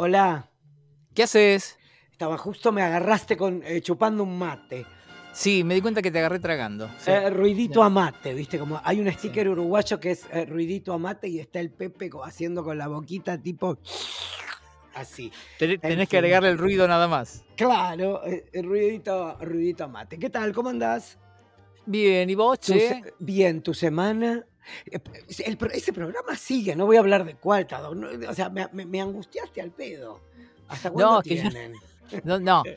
[0.00, 0.48] Hola,
[1.12, 1.76] ¿Qué haces?
[2.12, 4.86] estaba justo, me agarraste con eh, chupando un mate.
[5.32, 6.88] Sí, me di cuenta que te agarré tragando.
[6.98, 7.10] Sí.
[7.10, 7.86] Eh, ruidito Ya.
[7.86, 8.58] a mate, ¿viste?
[8.60, 12.10] Como hay un sticker uruguayo que es eh, ruidito a mate y está el Pepe
[12.24, 13.78] haciendo con la boquita tipo
[14.94, 15.32] así.
[15.58, 16.18] Ten- en tenés que fin.
[16.18, 17.44] agregarle el ruido nada más.
[17.56, 18.22] Claro,
[18.54, 20.18] ruidito, ruidito a mate.
[20.18, 20.52] ¿Qué tal?
[20.52, 21.18] ¿Cómo andás?
[21.86, 23.02] Bien, ¿y vos, che?
[23.18, 24.44] Bien, tu semana.
[24.86, 24.98] Eh,
[25.46, 29.00] el ese programa sigue, no voy a hablar de cuál, Tado, no, o sea, me,
[29.00, 30.20] angustiaste al pedo.
[30.68, 31.72] ¿Hasta cuándo No, que yo- tienen?
[32.24, 32.62] No, no.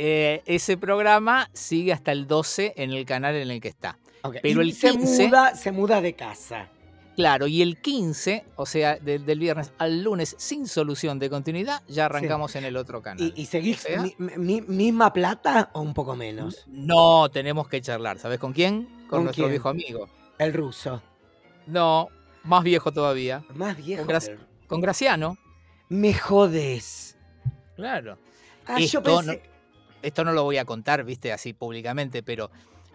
[0.00, 3.98] Eh, ese programa sigue hasta el 12 en el canal en el que está.
[4.42, 6.68] Pero y el se 15 muda, se muda de casa.
[7.16, 11.82] Claro, y el 15, o sea, de- del viernes al lunes sin solución de continuidad,
[11.88, 13.32] ya arrancamos en el otro canal.
[13.34, 16.62] ¿Y, y seguís O sea, mi- mi- misma plata o un poco menos?
[16.68, 18.20] No, tenemos que charlar.
[18.20, 18.84] ¿Sabes con quién?
[18.84, 19.50] Con, ¿Con nuestro quién?
[19.50, 20.08] viejo amigo.
[20.38, 21.02] El ruso.
[21.68, 22.08] No,
[22.44, 23.44] más viejo todavía.
[23.54, 24.04] Más viejo.
[24.04, 25.36] Con Graci- del- Con Graciano.
[25.88, 27.16] Me jodes.
[27.76, 28.18] Claro.
[28.66, 29.00] Ah, yo
[30.02, 32.50] Esto no lo voy a contar, viste, así públicamente, pero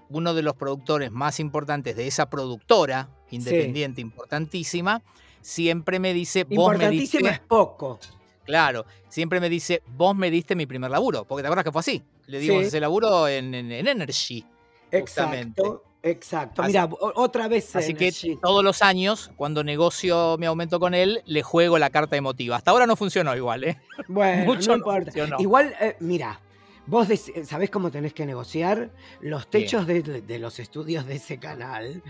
[0.09, 5.01] uno de los productores más importantes de esa productora, independiente, importantísima,
[5.41, 7.99] siempre me dice, vos me Importantísimo es diste, poco.
[8.45, 11.79] claro, siempre me dice, vos me diste mi primer laburo, porque te acuerdas que fue
[11.81, 12.03] así.
[12.27, 12.67] Le dimos Sí.
[12.67, 14.45] ese laburo en, en- en Energy.
[14.91, 15.61] Justamente.
[15.61, 15.83] Exacto.
[16.03, 16.61] Exacto.
[16.61, 17.75] Así- Mira, o- otra vez.
[17.75, 22.17] Así que todos los años, cuando negocio mi aumento con él, le juego la carta
[22.17, 22.57] emotiva.
[22.57, 23.77] Hasta ahora no funcionó igual, ¿eh?
[24.09, 25.05] Bueno, mucho no no importa.
[25.05, 25.37] funcionó.
[25.39, 26.41] Igual, eh, mira,
[26.85, 31.39] vos dec- sabés cómo tenés que negociar los techos de, de los estudios de ese
[31.39, 32.03] canal.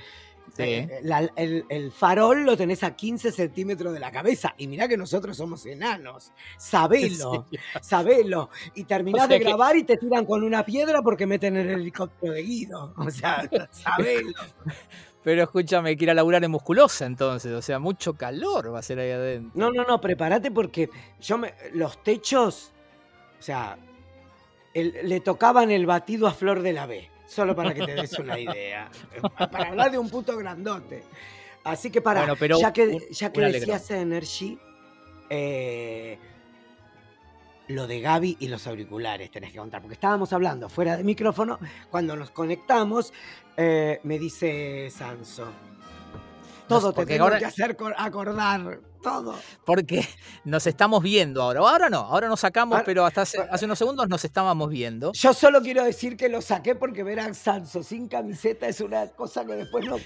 [0.55, 0.63] Sí.
[0.63, 4.53] Eh, la- el, el farol lo tenés a 15 centímetros de la cabeza.
[4.57, 6.31] Y mirá que nosotros somos enanos.
[6.57, 7.57] Sabelo, Sí.
[7.81, 8.49] sabelo.
[8.75, 11.57] Y terminás O sea de que- grabar y te tiran con una piedra porque meten
[11.57, 12.93] el helicóptero de Guido.
[12.97, 14.31] O sea, sabelo.
[15.23, 18.83] Pero escúchame, que ir a laburar en musculosa entonces, o sea, mucho calor va a
[18.83, 19.51] ser ahí adentro.
[19.55, 20.89] No, no, no, prepárate porque
[21.21, 22.73] yo me, los techos,
[23.39, 23.77] o sea,
[24.73, 28.17] el- le tocaban el batido a Flor de la B, solo para que te des
[28.19, 28.89] una idea.
[29.51, 31.03] para hablar de un puto grandote.
[31.63, 34.57] Así que para, Bueno, pero ya que, un- ya que decías Energy,
[35.29, 36.17] eh,
[37.69, 41.59] lo de Gaby y los auriculares tenés que contar, porque estábamos hablando fuera de micrófono,
[41.89, 43.13] cuando nos conectamos,
[43.55, 45.47] eh, me dice Sanso.
[46.67, 49.35] Todo te porque tengo ahora- que hacer cor- acordar, todo.
[49.65, 50.07] Porque
[50.45, 51.59] nos estamos viendo ahora.
[51.59, 55.11] Ahora no, ahora nos sacamos, Ahora- pero hasta hace, hace unos segundos nos estábamos viendo.
[55.13, 59.07] Yo solo quiero decir que lo saqué porque ver a Sanso sin camiseta es una
[59.07, 59.97] cosa que después no,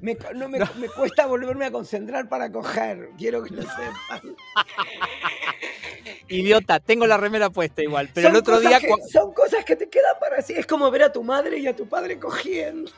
[0.00, 3.10] me, no me, me cuesta volverme a concentrar para coger.
[3.16, 4.20] Quiero que lo sepan.
[6.28, 8.78] Idiota, tengo la remera puesta igual, pero son el otro día...
[8.80, 10.52] que, son cosas que te quedan para así.
[10.54, 12.90] Es como ver a tu madre y a tu padre cogiendo.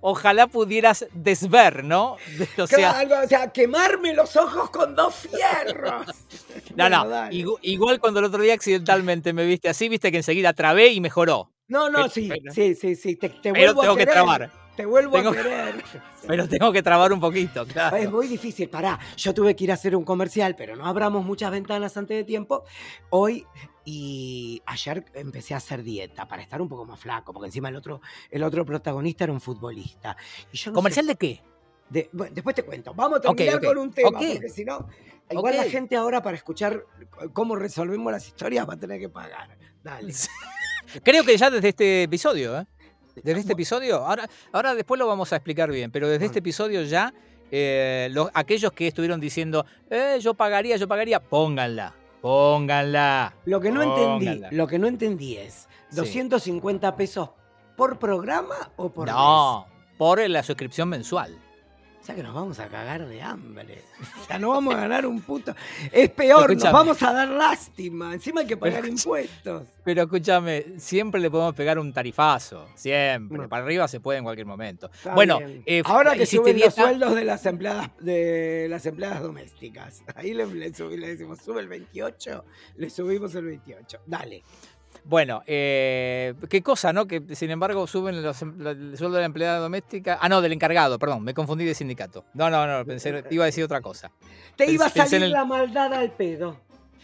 [0.00, 2.16] Ojalá pudieras desver, ¿no?
[2.58, 6.06] O sea, Claro, o sea, quemarme los ojos con dos fierros.
[6.76, 7.28] no, no.
[7.30, 11.50] Igual cuando el otro día accidentalmente me viste así, viste que enseguida trabé y mejoró.
[11.68, 13.16] No, no, Pero- sí, pero- sí, sí, sí.
[13.16, 14.63] Te, te Pero vuelvo tengo a que trabar.
[14.76, 15.84] Te vuelvo Tengo a que- querer.
[16.26, 17.96] Pero tengo que trabar un poquito, claro.
[17.96, 18.98] Es muy difícil, pará.
[19.16, 22.24] Yo tuve que ir a hacer un comercial, pero no abramos muchas ventanas antes de
[22.24, 22.64] tiempo.
[23.10, 23.46] Hoy
[23.84, 27.76] y ayer empecé a hacer dieta para estar un poco más flaco, porque encima el
[27.76, 30.16] otro, el otro protagonista era un futbolista.
[30.50, 31.42] Y yo no sé- ¿Comercial de qué?
[31.90, 32.94] de- bueno, después te cuento.
[32.94, 34.88] Vamos a terminar con un tema, porque si no,
[35.30, 36.84] igual la gente ahora para escuchar
[37.34, 39.56] cómo resolvemos las historias va a tener que pagar.
[39.82, 40.12] Dale.
[41.04, 42.66] Creo que ya desde este episodio, ¿eh?
[43.22, 46.82] Desde este episodio, ahora, ahora después lo vamos a explicar bien, pero desde este episodio
[46.82, 47.12] ya,
[47.50, 53.34] eh, los- aquellos que estuvieron diciendo, eh, yo pagaría, yo pagaría, pónganla, pónganla.
[53.44, 55.96] Lo que no entendí, lo que no entendí es, Sí.
[55.96, 57.30] 250 pesos
[57.76, 59.14] por programa o por mes?
[59.14, 59.66] no,
[59.98, 61.38] por la suscripción mensual.
[62.04, 63.78] O sea que nos vamos a cagar de hambre.
[64.22, 65.54] O sea, no vamos a ganar un puto.
[65.90, 68.12] Es peor, nos vamos a dar lástima.
[68.12, 69.62] Encima hay que pagar Pero- impuestos.
[69.82, 73.38] Pero escúchame, siempre le podemos pegar un tarifazo, siempre.
[73.38, 73.48] No.
[73.48, 74.90] Para arriba se puede en cualquier momento.
[74.92, 79.22] Está bueno, eh, ahora que suben los dieta- sueldos de las empleadas de las empleadas
[79.22, 80.02] domésticas.
[80.14, 82.44] Ahí le, le subi- le decimos, sube el 28,
[82.76, 84.00] le subimos el 28.
[84.06, 84.42] Dale.
[85.04, 87.06] Bueno, eh, qué cosa, ¿no?
[87.06, 90.18] Que sin embargo suben los, em- el sueldo de la empleada doméstica.
[90.20, 92.24] Ah, no, del encargado, perdón, me confundí de sindicato.
[92.32, 94.10] No, no, no, pensé, iba a decir otra cosa.
[94.56, 96.56] Te iba a pensé salir el- la maldad al pedo.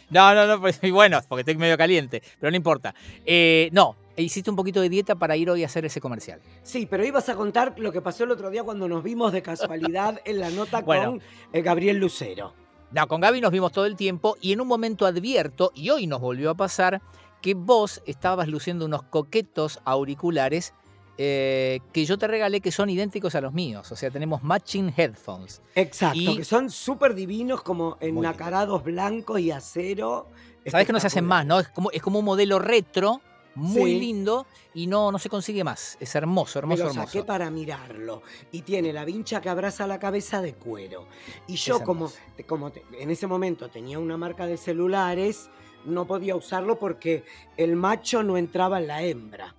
[0.08, 2.94] No, no, no, pues, y bueno, porque estoy medio caliente, pero no importa.
[3.24, 6.40] Eh, no, hiciste un poquito de dieta para ir hoy a hacer ese comercial.
[6.62, 9.42] Sí, pero ibas a contar lo que pasó el otro día cuando nos vimos de
[9.42, 11.10] casualidad en la nota Bueno.
[11.12, 11.22] con
[11.52, 12.54] eh, Gabriel Lucero.
[12.92, 16.08] No, con Gaby nos vimos todo el tiempo y en un momento advierto, y hoy
[16.08, 17.00] nos volvió a pasar,
[17.40, 20.74] que vos estabas luciendo unos coquetos auriculares
[21.22, 23.92] eh, que yo te regalé que son idénticos a los míos.
[23.92, 25.60] O sea, tenemos matching headphones.
[25.74, 30.28] Exacto, Y- que son súper divinos, como enacarados blancos y acero.
[30.66, 31.60] Sabes que no se hacen más, ¿no?
[31.60, 33.20] Es como, es como un modelo retro,
[33.54, 33.98] muy Sí.
[34.00, 35.98] lindo, y no, no se consigue más.
[36.00, 37.06] Es hermoso, Me hermoso, lo hermoso.
[37.08, 38.22] saqué para mirarlo.
[38.52, 41.06] Y tiene la vincha que abraza la cabeza de cuero.
[41.48, 42.10] Y yo, como,
[42.46, 45.50] como te- en ese momento tenía una marca de celulares,
[45.84, 47.24] no podía usarlo porque
[47.56, 49.54] el macho no entraba en la hembra.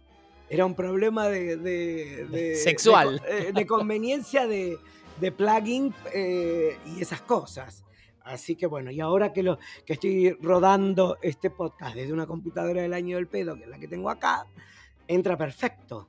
[0.50, 1.56] Era un problema de.
[1.58, 3.20] de- de- Sexual.
[3.20, 4.78] De, eh, de conveniencia de,
[5.20, 7.84] de plugin eh, y esas cosas.
[8.24, 12.82] Así que bueno, y ahora que, lo, que estoy rodando este podcast desde una computadora
[12.82, 14.46] del año del pedo, que es la que tengo acá,
[15.08, 16.08] entra perfecto.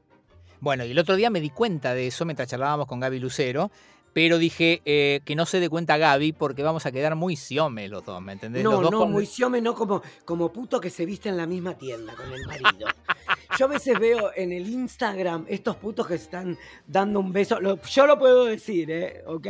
[0.60, 3.70] Bueno, y el otro día me di cuenta de eso mientras charlábamos con Gaby Lucero,
[4.12, 7.88] pero dije eh, que no se dé cuenta Gaby porque vamos a quedar muy siome
[7.88, 8.62] los dos, ¿me entendés?
[8.64, 11.36] No, los dos no, con- muy siome, no como, como puto que se viste en
[11.36, 12.88] la misma tienda con el marido.
[13.58, 16.56] Yo a veces veo en el Instagram estos putos que se están
[16.86, 19.22] dando un beso, lo- yo lo puedo decir, ¿eh?
[19.26, 19.46] ¿Ok?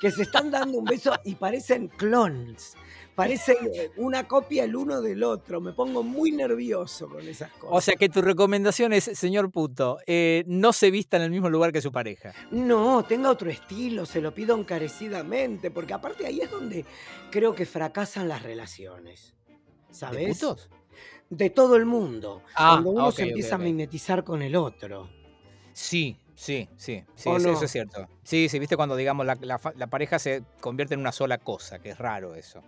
[0.00, 2.74] Que se están dando un beso y parecen clones.
[3.14, 5.60] Parecen eh, una copia el uno del otro.
[5.60, 7.68] Me pongo muy nervioso con esas cosas.
[7.76, 11.48] O sea que tu recomendación es, señor puto, eh, no se vista en el mismo
[11.48, 12.32] lugar que su pareja.
[12.50, 16.84] No, tenga otro estilo, se lo pido encarecidamente, porque aparte ahí es donde
[17.30, 19.34] creo que fracasan las relaciones.
[19.88, 20.38] ¿De ¿Sabes?
[20.40, 20.68] putos?
[21.30, 22.42] de todo el mundo.
[22.54, 25.08] Ah, cuando uno se empieza a mimetizar con el otro.
[25.72, 27.54] Sí, sí, sí, sí, ¿O eso, no?
[27.54, 28.06] eso es cierto.
[28.22, 31.38] Sí, sí, viste cuando, digamos, la, la fa- la pareja se convierte en una sola
[31.38, 32.62] cosa, que es raro eso.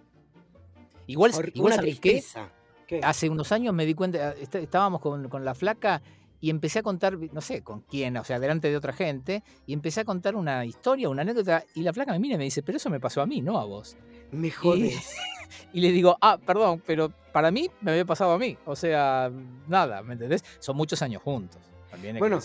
[1.06, 2.50] Igual, Hor- igual una tristeza.
[2.87, 3.00] ¿Qué?
[3.03, 6.03] Hace unos años me di cuenta, est- estábamos con, con la flaca
[6.41, 9.73] y empecé a contar, no sé con quién, o sea, delante de otra gente, y
[9.73, 12.62] empecé a contar una historia, una anécdota, y la flaca me mira y me dice,
[12.62, 13.97] pero eso me pasó a mí, no a vos.
[14.32, 15.17] Me jodes.
[15.73, 18.56] Y le digo, ah, perdón, pero para mí me había pasado a mí.
[18.67, 19.31] O sea,
[19.69, 20.44] nada, ¿me entendés?
[20.59, 21.61] Son muchos años juntos.
[21.91, 22.41] También que Bueno.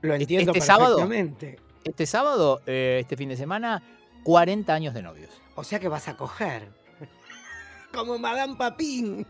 [0.00, 1.58] Lo entiendo este sábado- perfectamente.
[1.84, 3.82] Este sábado, eh, este fin de semana,
[4.24, 5.30] 40 años de novios.
[5.56, 6.68] O sea que vas a coger.
[7.92, 9.26] Como Madame Papín.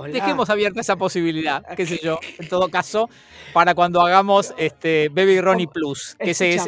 [0.00, 0.12] Hola.
[0.12, 3.10] Dejemos abierta esa posibilidad, qué sé yo, en todo caso,
[3.52, 6.62] para cuando hagamos este Baby Ronnie Com- Plus, que ese es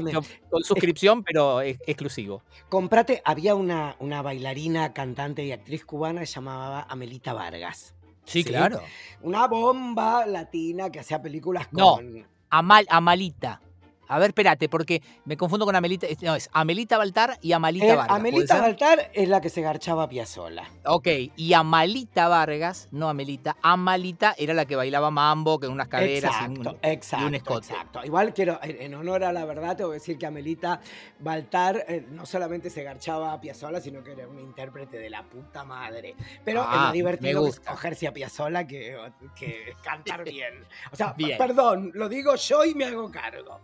[0.50, 2.42] con, suscripción, pero es exclusivo.
[2.68, 7.94] Comprate, había una, una bailarina, cantante y actriz cubana que se llamaba Amelita Vargas.
[8.24, 8.44] Sí, Sí.
[8.44, 8.82] claro.
[9.22, 11.96] Una bomba latina que hacía películas No.
[11.96, 12.26] con.
[12.50, 13.60] Amal, Amalita.
[14.10, 16.06] A ver, espérate, porque me confundo con Amelita.
[16.08, 18.06] es- No, es Amelita Baltar y Amalita Eh, Vargas.
[18.18, 18.60] ¿puede Amelita?
[18.60, 20.68] Baltar es la que se garchaba a Piazzola.
[20.84, 26.32] Ok, y Amalita Vargas, no Amelita, Amalita era la que bailaba mambo, con unas caderas
[26.42, 27.68] y un- Exacto, exacto, y un escote.
[27.72, 28.00] exacto.
[28.04, 30.80] Igual quiero, en honor a la verdad, tengo que decir que Amelita
[31.20, 35.22] Baltar eh, no solamente se garchaba a Piazzola, sino que era una intérprete de la
[35.22, 36.16] puta madre.
[36.44, 38.96] Pero es Ah, más divertido cogerse a Piazzola que,
[39.36, 40.54] que cantar bien.
[40.92, 41.38] O sea, Bien.
[41.38, 43.60] perdón, lo digo yo y me hago cargo.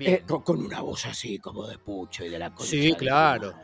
[0.00, 3.54] Eh, con, con una voz así como de pucho y de la concha Sí, claro.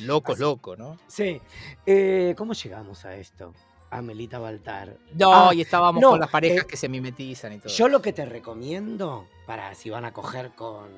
[0.00, 0.98] loco, así- loco, ¿no?
[1.06, 1.40] Sí.
[1.86, 3.52] Eh, ¿Cómo llegamos a esto?
[3.90, 4.96] Amelita Baltar.
[5.14, 7.72] No, Ah, y estábamos no, con las parejas eh, que se mimetizan y todo.
[7.72, 10.88] Yo lo que te recomiendo para si van a coger con,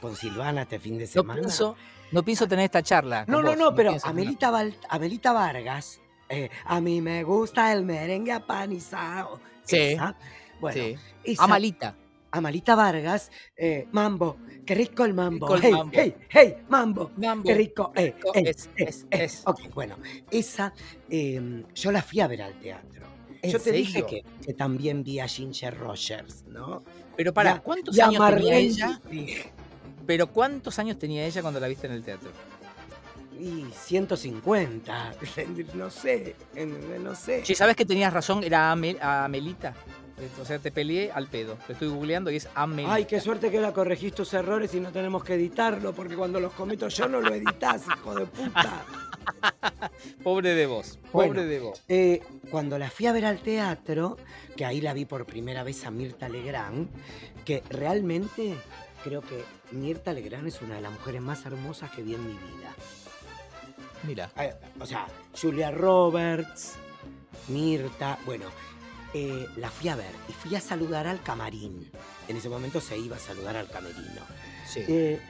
[0.00, 1.40] con Silvana este fin de no semana.
[1.40, 1.74] pienso,
[2.12, 3.24] no pienso tener esta charla.
[3.26, 7.84] no, no, vos, no, pero Amelita, Val- Amelita Vargas, eh, a mí me gusta el
[7.84, 9.40] merengue apanizado.
[9.64, 10.14] Sí, Esa,
[10.60, 10.96] bueno, Sí.
[11.24, 11.96] esa- Amalita.
[12.32, 15.46] Amalita Vargas, eh, mambo, qué rico el mambo.
[15.48, 15.92] Rico el hey, mambo.
[15.94, 17.10] hey, hey, mambo.
[17.16, 17.48] Mambo.
[17.48, 19.42] Qué rico, eh, rico, eh, es, eh, es, es.
[19.46, 19.96] Ok, bueno,
[20.30, 20.72] esa
[21.08, 23.06] eh, yo la fui a ver al teatro.
[23.42, 26.82] ¿En Yo te dije que, que también vi a Ginger Rogers, ¿no?
[27.16, 29.00] Pero para, Ya- ¿cuántos años tenía ella?
[30.06, 32.30] Pero ¿cuántos años tenía ella cuando la viste en el teatro?
[33.38, 35.14] Y 150,
[35.74, 36.36] no sé,
[37.02, 37.42] no sé.
[37.42, 38.44] Che, ¿sabes que tenías razón?
[38.44, 39.74] Era Amel- Amelita.
[40.40, 41.56] O sea, te peleé al pedo.
[41.68, 42.94] Lo estoy googleando y es Amelita.
[42.94, 46.40] Ay, qué suerte que ahora corregís tus errores y no tenemos que editarlo, porque cuando
[46.40, 48.82] los cometo yo no lo editas, hijo de puta.
[50.22, 50.98] Pobre de vos.
[51.12, 51.42] Pobre Bueno.
[51.44, 51.82] de vos.
[51.88, 54.16] Eh, cuando la fui a ver al teatro,
[54.56, 56.88] que ahí la vi por primera vez a Mirta Legrand,
[57.44, 58.54] que realmente
[59.04, 62.32] creo que Mirta Legrand es una de las mujeres más hermosas que vi en mi
[62.32, 62.74] vida.
[64.04, 64.30] Mira.
[64.38, 65.06] Eh, O sea,
[65.40, 66.74] Julia Roberts,
[67.48, 68.46] Mirta, bueno,
[69.14, 71.90] eh, la fui a ver y fui a saludar al camarín.
[72.28, 74.22] En ese momento se iba a saludar al camerino.
[74.66, 74.80] Sí.
[74.86, 75.20] Eh,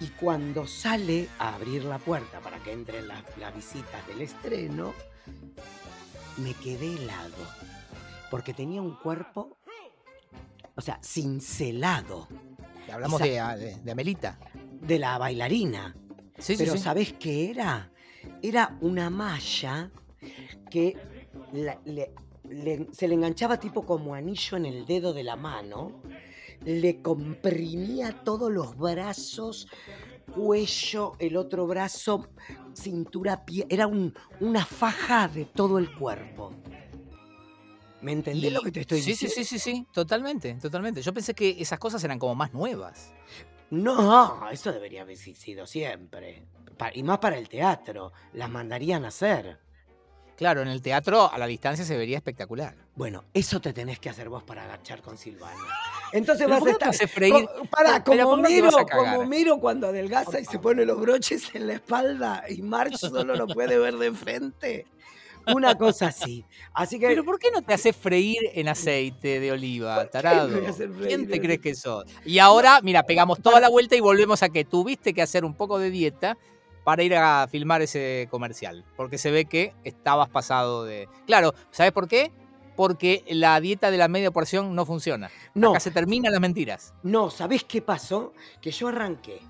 [0.00, 4.92] y cuando sale a abrir la puerta para que entren las, las visitas del estreno,
[6.38, 7.34] me quedé helado.
[8.30, 9.56] Porque tenía un cuerpo,
[10.76, 12.28] o sea, cincelado
[12.90, 14.38] Hablamos esa- de, de- de Amelita.
[14.80, 15.94] de la bailarina.
[16.38, 16.78] Sí, sí, Pero sí.
[16.78, 17.90] ¿sabés qué era?
[18.42, 19.90] Era una malla
[20.70, 20.96] que
[21.52, 22.12] la- le,
[22.50, 26.02] le- se le enganchaba tipo como anillo en el dedo de la mano,
[26.64, 29.66] le comprimía todos los brazos,
[30.34, 32.28] cuello, el otro brazo,
[32.74, 36.52] cintura, pie, era un- una faja de todo el cuerpo.
[38.02, 39.34] ¿Me entendés Y- lo que te estoy sí, diciendo?
[39.34, 41.02] Sí, sí, sí, sí, totalmente, totalmente.
[41.02, 43.12] Yo pensé que esas cosas eran como más nuevas.
[43.70, 46.44] No, eso debería haber si- sido siempre.
[46.94, 49.58] Y más para el teatro, las mandarían a hacer.
[50.40, 52.74] Claro, en el teatro a la distancia se vería espectacular.
[52.96, 55.54] Bueno, eso te tenés que hacer vos para agachar con Silvana.
[56.14, 56.94] Entonces vas ¿por a estar.
[57.10, 57.32] freír?
[57.44, 60.98] co- Pero como ¿por qué te miro, como miro cuando adelgaza y se pone los
[60.98, 64.86] broches en la espalda y March solo lo puede ver de frente.
[65.54, 66.42] Una cosa así.
[66.72, 67.08] Así que.
[67.08, 70.58] Pero ¿por qué no te haces freír en aceite de oliva, ¿Por qué tarado?
[71.06, 72.04] ¿Quién te crees que sos?
[72.24, 75.52] Y ahora, mira, pegamos toda la vuelta y volvemos a que tuviste que hacer un
[75.52, 76.38] poco de dieta
[76.84, 78.84] para ir a filmar ese comercial.
[78.96, 81.08] Porque se ve que estabas pasado de.
[81.26, 82.32] Claro, ¿sabes por qué?
[82.76, 85.30] Porque la dieta de la media porción no funciona.
[85.54, 86.94] no, Acá se terminan las mentiras.
[87.02, 88.32] no, ¿sabés qué pasó?
[88.60, 89.40] Que yo arranqué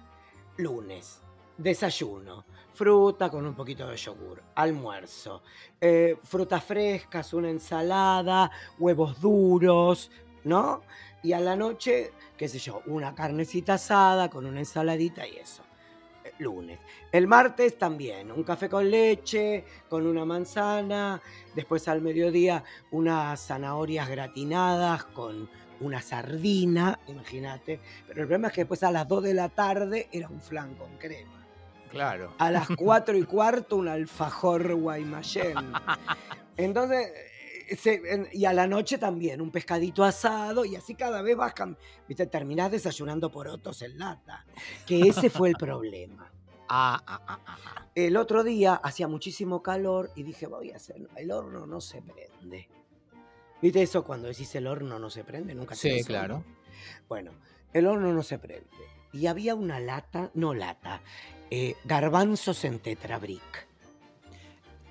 [0.57, 1.21] lunes,
[1.57, 2.45] desayuno,
[2.75, 5.43] fruta con un poquito de yogur, almuerzo,
[5.81, 10.11] eh, frutas frescas, una ensalada, huevos duros,
[10.45, 10.83] ¿no?
[11.23, 15.63] Y a la noche, qué sé yo, una carnecita asada con una ensaladita y eso.
[16.41, 16.79] Lunes.
[17.13, 21.21] El martes también, un café con leche, con una manzana,
[21.55, 25.49] después al mediodía unas zanahorias gratinadas con
[25.81, 27.81] una sardina, imagínate.
[28.07, 30.75] Pero el problema es que después a las 2 de la tarde era un flan
[30.75, 31.47] con crema.
[31.91, 32.35] Claro.
[32.39, 35.57] A las 4 y cuarto un alfajor guaymallén.
[36.57, 37.13] Entonces,
[37.77, 41.55] se- en- y a la noche también un pescadito asado y así cada vez vas,
[42.09, 44.45] viste, terminás desayunando porotos en lata.
[44.87, 46.31] Que ese fue el problema.
[46.73, 47.87] Ah, ah, ah, ah, ah.
[47.97, 52.01] El otro día hacía muchísimo calor y dije, voy a hacer, el horno no se
[52.01, 52.69] prende.
[53.61, 55.53] ¿Viste eso cuando decís el horno no se prende?
[55.53, 56.37] Nunca Sí, tenés claro.
[56.37, 56.47] horno.
[57.09, 57.33] Bueno,
[57.73, 58.69] el horno no se prende.
[59.13, 61.01] Y había una lata, no lata,
[61.51, 63.67] eh, garbanzos en tetrabric.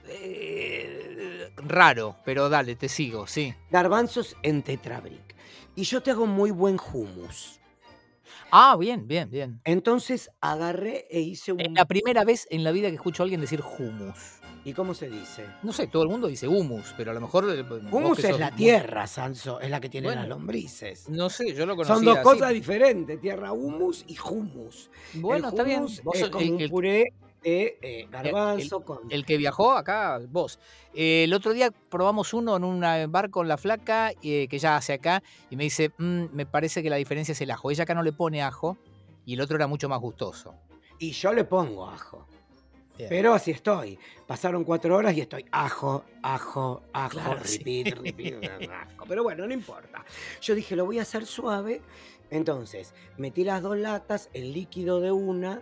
[0.10, 0.99] Eh,
[1.64, 3.54] raro, pero dale, te sigo, sí.
[3.72, 5.36] Garbanzos en tetrabric.
[5.76, 7.60] Y yo te hago muy buen hummus.
[8.52, 9.62] Ah, bien, bien, bien.
[9.64, 11.62] Entonces agarré e hice un...
[11.62, 14.40] Es la primera vez en la vida que escucho a alguien decir hummus.
[14.66, 15.46] ¿Y cómo se dice?
[15.64, 17.46] No sé, todo el mundo dice humus, pero a lo mejor.
[17.50, 17.64] eh,
[18.18, 20.22] que es la tierra, Sanso, es la que tiene Bueno.
[20.22, 21.08] las lombrices.
[21.10, 21.96] No sé, yo lo conocía.
[21.96, 22.24] Son dos así.
[22.24, 24.90] cosas diferentes, tierra humus y hummus.
[25.14, 25.86] Bueno, el está bien.
[25.86, 29.00] es como el, un puré de eh, garbanzo con...
[29.10, 30.60] el que viajó acá, vos.
[30.94, 34.60] Eh, el otro día probamos uno en un eh, bar con la flaca eh, que
[34.60, 37.72] ya hace acá y me dice, "Mm, me parece que la diferencia es el ajo.
[37.72, 38.78] Ella acá no le pone ajo
[39.26, 40.56] y el otro era mucho más gustoso.
[40.98, 42.28] Y yo le pongo ajo.
[42.98, 43.08] Bien.
[43.10, 43.98] Pero así estoy.
[44.28, 47.60] Pasaron cuatro horas y estoy ajo, ajo, ajo, Claro, sí.
[47.60, 48.44] repeat, repeat,
[48.98, 49.06] ajo.
[49.08, 50.04] Pero bueno, no importa.
[50.42, 51.82] Yo dije, lo voy a hacer suave.
[52.30, 55.62] Entonces, metí las dos latas, el líquido de una,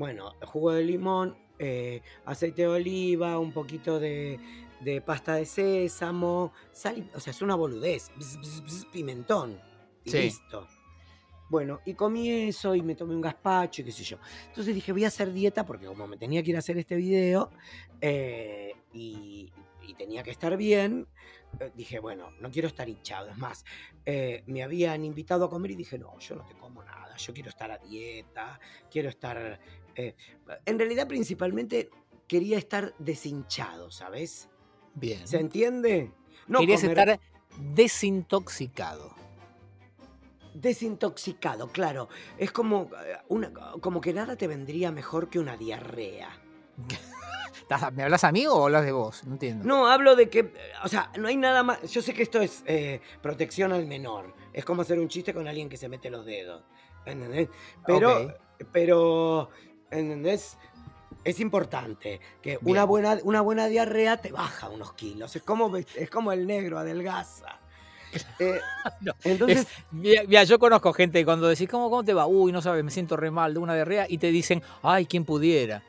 [0.00, 4.40] bueno, jugo de limón, eh, aceite de oliva, un poquito de,
[4.80, 9.60] de pasta de sésamo, sal, o sea, es una boludez, bzz, bzz, bzz, pimentón,
[10.02, 10.16] y Sí.
[10.22, 10.66] listo.
[11.50, 14.16] Bueno, y comí eso y me tomé un gazpacho y qué sé yo.
[14.48, 16.96] Entonces dije, voy a hacer dieta porque como me tenía que ir a hacer este
[16.96, 17.50] video
[18.00, 19.52] eh, y,
[19.86, 21.08] y tenía que estar bien,
[21.58, 23.28] eh, dije, bueno, no quiero estar hinchado.
[23.30, 23.64] Es más,
[24.06, 27.34] eh, me habían invitado a comer y dije, no, yo no te como nada, yo
[27.34, 28.58] quiero estar a dieta,
[28.90, 29.60] quiero estar...
[29.96, 30.14] eh,
[30.66, 31.90] en realidad principalmente
[32.28, 34.48] quería estar deshinchado, ¿sabes?
[34.94, 35.26] Bien.
[35.26, 36.12] ¿Se entiende?
[36.46, 37.20] No Querías comer- estar
[37.74, 39.14] desintoxicado.
[40.54, 42.08] Desintoxicado, claro.
[42.38, 46.28] Es como, eh, una, como que nada te vendría mejor que una diarrea.
[47.62, 49.22] ¿Estás- ¿Me hablas a mí o hablas de vos?
[49.24, 49.64] No entiendo.
[49.64, 51.80] No, hablo de que, o sea, no hay nada más.
[51.92, 54.34] Yo sé que esto es eh, protección al menor.
[54.52, 56.64] Es como hacer un chiste con alguien que se mete los dedos.
[57.06, 57.48] ¿Entendés?
[57.86, 58.34] Pero,
[58.72, 59.50] pero,
[59.90, 60.56] ¿entendés?
[61.24, 65.36] Es importante que una buena, una buena diarrea te baja unos kilos.
[65.36, 67.58] Es como, es como el negro, adelgaza.
[68.40, 68.58] Eh,
[69.02, 72.26] No, entonces, Mira, mira, yo conozco gente que cuando decís, ¿cómo, ¿cómo te va?
[72.26, 74.06] Uy, no sabes, me siento re mal de una diarrea.
[74.08, 75.84] Y te dicen, ay, ¿quién pudiera?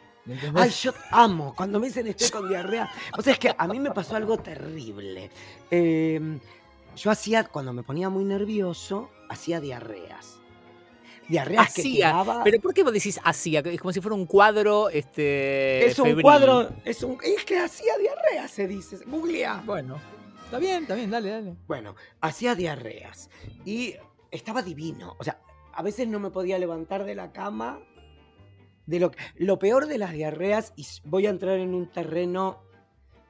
[0.53, 1.55] Ay, yo amo.
[1.55, 2.91] Cuando me dicen estoy con diarrea.
[3.17, 5.31] O sea, es que a mí me pasó algo terrible.
[5.71, 6.39] Eh,
[6.95, 10.40] yo hacía, cuando me ponía muy nervioso, hacía diarreas.
[11.31, 12.43] Diarreas que Hacía, quedaba.
[12.43, 13.61] Pero ¿por qué vos decís hacía?
[13.61, 16.23] Es como si fuera un cuadro este, es un febril.
[16.23, 16.69] cuadro.
[16.85, 18.97] Es, un, es que hacía diarrea, se dice.
[19.05, 19.63] Googlea.
[19.65, 19.99] Bueno,
[20.45, 21.55] está bien, está bien, dale, dale.
[21.67, 23.29] Bueno, hacía diarreas.
[23.65, 23.95] Y
[24.29, 25.15] estaba divino.
[25.19, 25.39] O sea,
[25.73, 27.79] a veces no me podía levantar de la cama.
[28.85, 32.61] De lo, lo peor de las diarreas, y voy a entrar en un terreno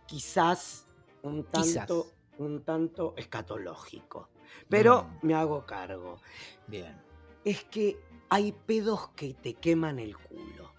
[0.08, 0.86] quizás
[1.22, 1.74] un Quizás.
[1.76, 2.08] tanto
[2.40, 4.30] un tanto escatológico.
[4.70, 5.28] Pero Mm.
[5.28, 6.20] me hago cargo.
[6.68, 6.96] Bien.
[7.44, 7.98] Es que
[8.30, 10.74] hay pedos que te queman el culo.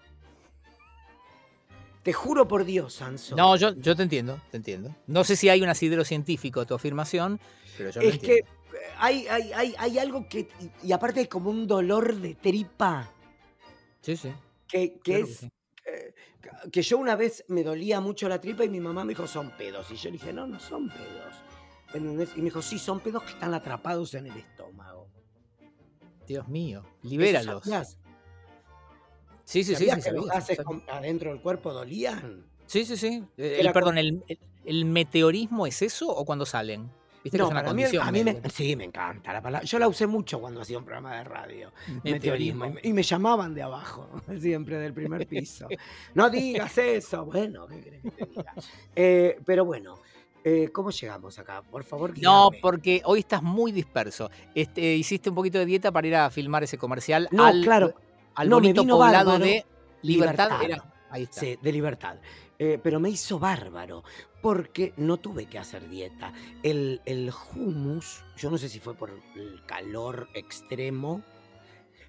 [2.03, 3.35] Te juro por Dios, Sanso.
[3.35, 4.95] No, yo, yo te entiendo, te entiendo.
[5.07, 7.39] No sé si hay un asidero científico a tu afirmación,
[7.77, 8.47] pero yo es que entiendo.
[8.73, 10.49] eh, hay, hay, hay, hay algo que.
[10.83, 13.15] Y, aparte hay como un dolor de tripa
[14.01, 14.33] Sí, sí.
[14.67, 15.37] que, que claro que es.
[15.37, 15.49] sí.
[15.85, 16.13] eh,
[16.71, 19.55] que yo una vez me dolía mucho la tripa y mi mamá me dijo son
[19.57, 19.89] pedos.
[19.91, 21.35] Y yo le dije, no, no son pedos.
[21.93, 22.31] ¿Entendés?
[22.35, 25.02] Y me dijo, sí, son pedos que están atrapados en el estómago.
[26.27, 27.63] Dios mío, ¿Eso libéralos.
[29.45, 32.45] Sí, sí, sí, ¿Sabías sí, que los gases adentro del cuerpo dolían?
[32.65, 33.23] Sí, sí, sí.
[33.37, 36.89] Eh, el, perdón, el, el- el meteorismo es eso o cuando salen?
[37.21, 38.07] Viste que No, es una para mí, condición.
[38.07, 39.65] a mí me, sí, me encanta la palabra.
[39.67, 41.71] Yo la usé mucho cuando hacía un programa de radio.
[42.03, 42.11] Meteorismo.
[42.13, 42.65] Meteorismo.
[42.65, 45.67] Y me, y me llamaban de abajo, siempre del primer piso.
[46.13, 47.25] No digas eso.
[47.25, 48.53] Bueno, ¿qué querés que te diga?
[48.95, 49.99] Eh, pero bueno,
[50.43, 51.61] eh, ¿cómo llegamos acá?
[51.61, 52.61] Por favor, No, guíame.
[52.61, 54.29] porque hoy estás muy disperso.
[54.55, 57.93] Este, hiciste un poquito de dieta para ir a filmar ese comercial No, al, claro.
[58.35, 59.45] al No, me bonito vino poblado bárbaro.
[59.45, 59.65] de
[60.01, 60.49] Libertad.
[60.61, 60.63] Libertad.
[60.63, 61.39] Era, ahí está.
[61.41, 62.17] Sí, de libertad.
[62.59, 64.03] Eh, pero me hizo bárbaro,
[64.41, 66.33] porque no tuve que hacer dieta.
[66.61, 71.21] El, el hummus, yo no sé si fue por el calor extremo,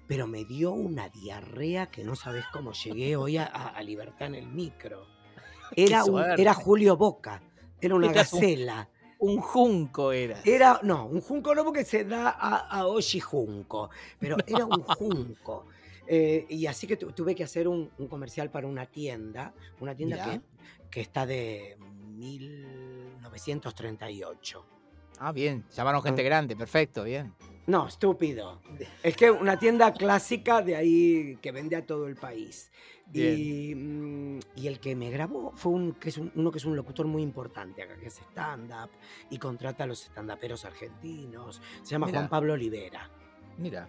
[0.07, 4.47] pero me dio una diarrea que no sabes cómo llegué hoy a, Libertad en el
[4.47, 5.07] micro.
[5.75, 7.41] Era, un- era Julio Boca,
[7.85, 8.89] era una un- gacela.
[9.17, 10.41] Un junco era.
[10.43, 13.89] Era, no, un junco no porque se da a, a Oshi junco,
[14.19, 15.67] pero era un junco.
[16.07, 19.95] Eh, y así que tu- tuve que hacer un, un comercial para una tienda, una
[19.95, 20.41] tienda que,
[20.91, 21.77] que está de
[23.35, 24.65] 1938.
[25.19, 25.63] Ah, bien.
[25.73, 26.55] Llamaron gente grande.
[26.55, 27.33] Perfecto, bien.
[27.67, 28.61] No, estúpido.
[29.01, 32.71] Es que una tienda clásica de ahí que vende a todo el país.
[33.13, 36.65] Y, mm, y el que me grabó fue un, que es un- uno que es
[36.65, 38.89] un locutor muy importante acá, que es stand-up
[39.29, 41.61] y contrata a los stand-uperos argentinos.
[41.83, 42.07] Se llama.
[42.09, 43.09] Juan Pablo Olivera.
[43.57, 43.87] Mira.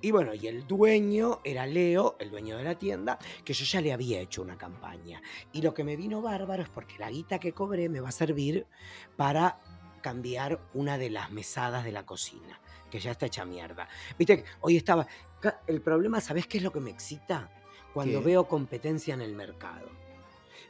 [0.00, 3.80] Y bueno, y el dueño era Leo, el dueño de la tienda, que yo ya
[3.80, 5.22] le había hecho una campaña.
[5.52, 8.12] Y lo que me vino bárbaro es porque la guita que cobré me va a
[8.12, 8.66] servir
[9.16, 9.60] para
[10.02, 12.60] cambiar una de las mesadas de la cocina,
[12.94, 13.88] que ya está hecha mierda.
[14.16, 15.04] Viste, hoy estaba...
[15.66, 17.50] El problema, ¿sabés qué es lo que me excita?
[17.92, 18.26] Cuando ¿Qué?
[18.26, 19.88] veo competencia en el mercado.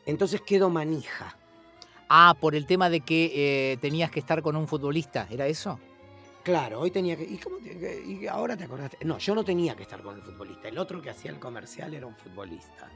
[0.06, 1.36] Entonces quedo manija.
[2.08, 5.26] Ah, por el tema de que eh, tenías que estar con un futbolista.
[5.30, 5.78] ¿Era eso?
[6.42, 7.24] Claro, hoy tenía que.
[7.24, 8.96] ¿Y, cómo te- que- y ahora te acordaste?
[9.04, 10.68] No, yo no tenía que estar con el futbolista.
[10.68, 12.90] El otro que hacía el comercial era un futbolista.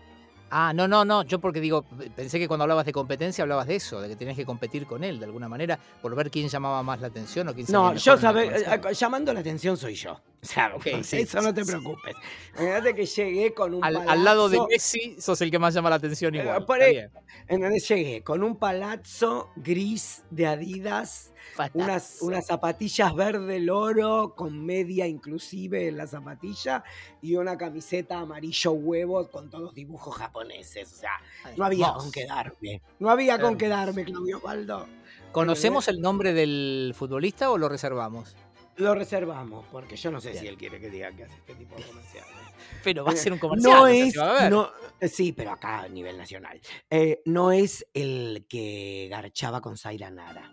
[0.51, 1.23] Ah, no, no, no.
[1.25, 1.85] Yo porque digo,
[2.17, 5.05] pensé que cuando hablabas de competencia hablabas de eso, de que tenías que competir con
[5.05, 8.17] él de alguna manera por ver quién llamaba más la atención o quién No, yo
[8.17, 8.81] sabe, comercial.
[8.91, 10.19] eh, llamando la atención soy yo.
[10.43, 10.73] O sea,
[11.03, 11.71] sí, eso no te sí.
[11.73, 12.15] preocupes.
[12.55, 14.11] Imagínate que llegué con un Al, palazzo.
[14.13, 16.65] al lado de Messi sos el que más llama la atención igual.
[16.91, 17.11] bien.
[17.49, 17.89] ¿entendés?
[17.89, 21.33] Llegué con un palazzo gris de Adidas,
[21.75, 26.85] unas, unas zapatillas verde loro con media inclusive en la zapatilla
[27.21, 30.93] y una camiseta amarillo huevo con todos dibujos japoneses.
[30.93, 31.13] O sea,
[31.57, 32.81] no había con qué darme.
[33.01, 33.59] No había con Hermoso.
[33.59, 34.87] qué darme, Claudio Osvaldo.
[35.33, 38.37] ¿Conocemos el nombre del futbolista o lo reservamos?
[38.79, 40.43] Lo reservamos, porque yo no sé Bien.
[40.43, 42.31] si él quiere que diga que hace este tipo de comerciales.
[42.85, 43.73] Pero va a Eh, ser un comercial.
[43.75, 44.51] No es, se va a ver.
[44.53, 46.61] no, eh, sí, pero acá a nivel nacional.
[46.91, 50.53] Eh, no es el que garchaba con Zaira Nara.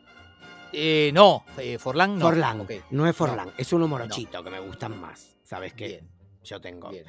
[0.73, 2.25] Eh, no, eh, Forlán no.
[2.25, 5.35] Forlán, no es Forlán, es uno morochito que me gustan más.
[5.43, 5.87] ¿Sabes qué?
[5.87, 6.09] Bien,
[6.43, 6.89] Yo tengo.
[6.89, 7.05] bien.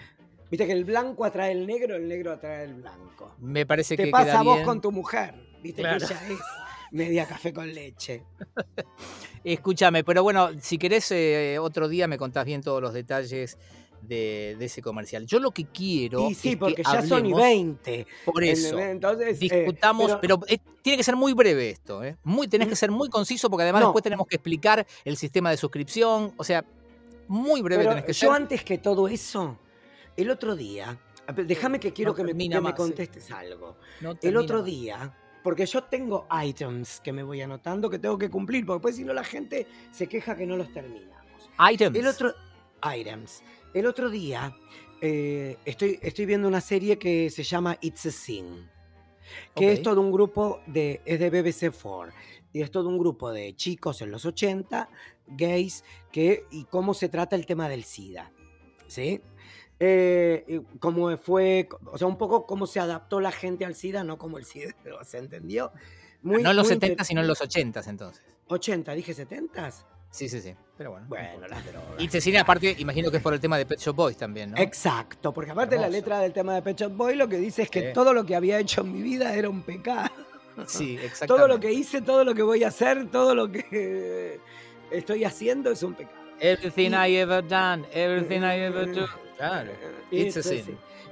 [0.50, 3.34] Viste que el blanco atrae el negro, el negro atrae el blanco.
[3.38, 4.66] Me parece Te que pasa queda a vos bien.
[4.66, 5.34] con tu mujer.
[5.62, 5.98] Viste Claro.
[5.98, 6.38] que ella es
[6.90, 8.22] media café con leche.
[9.44, 13.58] Escúchame, pero bueno, si querés eh, otro día me contás bien todos los detalles
[14.02, 15.26] de, de ese comercial.
[15.26, 18.06] Yo lo que quiero Y sí, es porque que ya son y hablemos- 20.
[18.24, 18.78] Por eso.
[18.78, 22.16] Entonces, eh, Discutamos, pero- pero, eh, tiene que ser muy breve esto, ¿eh?
[22.24, 23.88] Muy, tenés que ser muy conciso porque además No.
[23.88, 26.32] después tenemos que explicar el sistema de suscripción.
[26.36, 26.64] O sea,
[27.28, 28.42] muy breve Pero tenés que yo ser.
[28.42, 29.58] antes que todo eso,
[30.16, 30.98] el otro día,
[31.44, 32.76] déjame que quiero No que, me, que más, sí.
[32.76, 33.76] contestes algo.
[34.00, 38.28] No El otro día, porque yo tengo items que me voy anotando que tengo que
[38.28, 41.48] cumplir, porque después si no la gente se queja que no los terminamos.
[41.72, 41.96] Items.
[41.96, 42.34] El otro
[42.82, 43.44] items.
[43.72, 44.56] El otro día
[45.00, 48.68] eh, estoy, estoy viendo una serie que se llama It's a Sin,
[49.54, 49.84] que es Ok.
[49.84, 52.12] todo un grupo de es de BBC 4
[52.52, 54.88] y es todo un grupo de chicos en los 80
[55.28, 58.32] gays que y cómo se trata el tema del SIDA,
[58.88, 59.20] ¿sí?
[59.78, 64.04] Eh, y cómo fue, o sea, un poco cómo se adaptó la gente al SIDA,
[64.04, 65.70] no como el SIDA, ¿se entendió?
[66.22, 68.22] Muy- no en los muy 70, inter- sino en los 80 entonces.
[68.48, 69.70] 80, dije 70.
[70.10, 70.54] Sí, sí, sí.
[70.78, 71.04] Pero bueno.
[71.04, 71.90] no Bueno, las drogas.
[72.00, 74.56] Y Cecilia, aparte, imagino que es por el tema de Pet Shop Boys también, ¿no?
[74.58, 75.98] Exacto, porque aparte la Hermoso.
[75.98, 77.92] letra del tema de Pet Shop Boy lo que dice es que Sí.
[77.92, 80.08] todo lo que había hecho en mi vida era un pecado.
[80.66, 81.26] Sí, exactamente.
[81.26, 84.40] Todo lo que hice, todo lo que voy a hacer, todo lo que
[84.90, 86.16] estoy haciendo es un pecado.
[86.40, 89.06] Everything Y- I ever done, everything I ever do.
[89.36, 89.72] Claro.
[90.10, 90.64] It's a sí.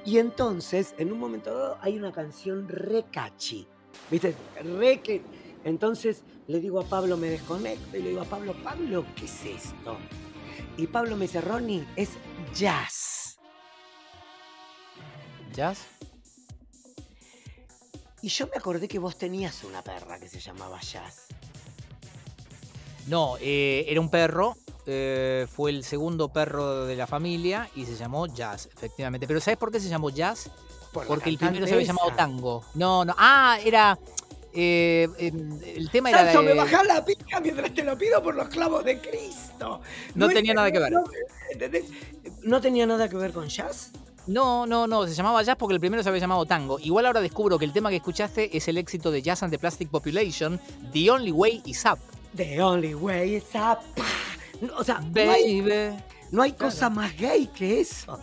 [0.05, 3.67] Y entonces, en un momento dado, hay una canción re catchy.
[4.11, 4.35] ¿Viste?
[4.79, 5.23] Re que.
[5.65, 9.45] Entonces le digo a Pablo, me desconecto y le digo a Pablo, Pablo, ¿qué es
[9.45, 9.97] esto?
[10.77, 12.11] Y Pablo me dice, Ronnie, es
[12.55, 13.39] jazz.
[15.53, 15.87] ¿Jazz?
[18.21, 21.27] Y yo me acordé que vos tenías una perra que se llamaba Jazz.
[23.07, 24.57] No, eh, era un perro.
[24.87, 29.27] Eh, fue el segundo perro de la familia y se llamó Jazz, efectivamente.
[29.27, 30.51] Pero ¿sabes por qué se llamó Jazz?
[30.92, 32.16] Por Porque el primero se había llamado esa.
[32.16, 32.62] Tango.
[32.75, 33.14] No, no.
[33.18, 33.99] Ah, era.
[34.53, 36.25] eh, em, el tema era.
[36.25, 39.81] De- me bajás la pica mientras te lo pido por los clavos de Cristo.
[40.14, 40.92] No tenía nada que ver.
[42.42, 43.90] ¿No tenía nada que ver con jazz?
[44.27, 46.79] No, no, no, se llamaba Jazz porque el primero se había llamado Tango.
[46.79, 49.59] Igual ahora descubro que el tema que escuchaste es el éxito de Jazz and the
[49.59, 50.59] Plastic Population,
[50.94, 51.99] The Only Way is Up.
[52.35, 53.81] The only way is up.
[54.66, 56.03] No, O sea, no hay, Baby.
[56.33, 58.18] no hay cosa más gay que eso.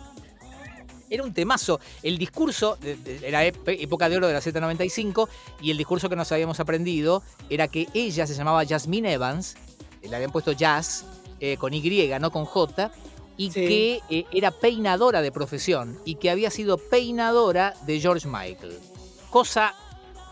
[1.10, 1.78] Era un temazo.
[2.02, 2.78] El discurso,
[3.22, 5.28] era época de oro de la Z95,
[5.60, 9.56] y el discurso que nos habíamos aprendido era que ella se llamaba Jasmine Evans,
[10.02, 11.04] le habían puesto Jazz
[11.38, 12.90] eh, con Y, no con J,
[13.36, 13.60] y Sí.
[13.66, 18.78] que eh, era peinadora de profesión y que había sido peinadora de George Michael.
[19.30, 19.74] Cosa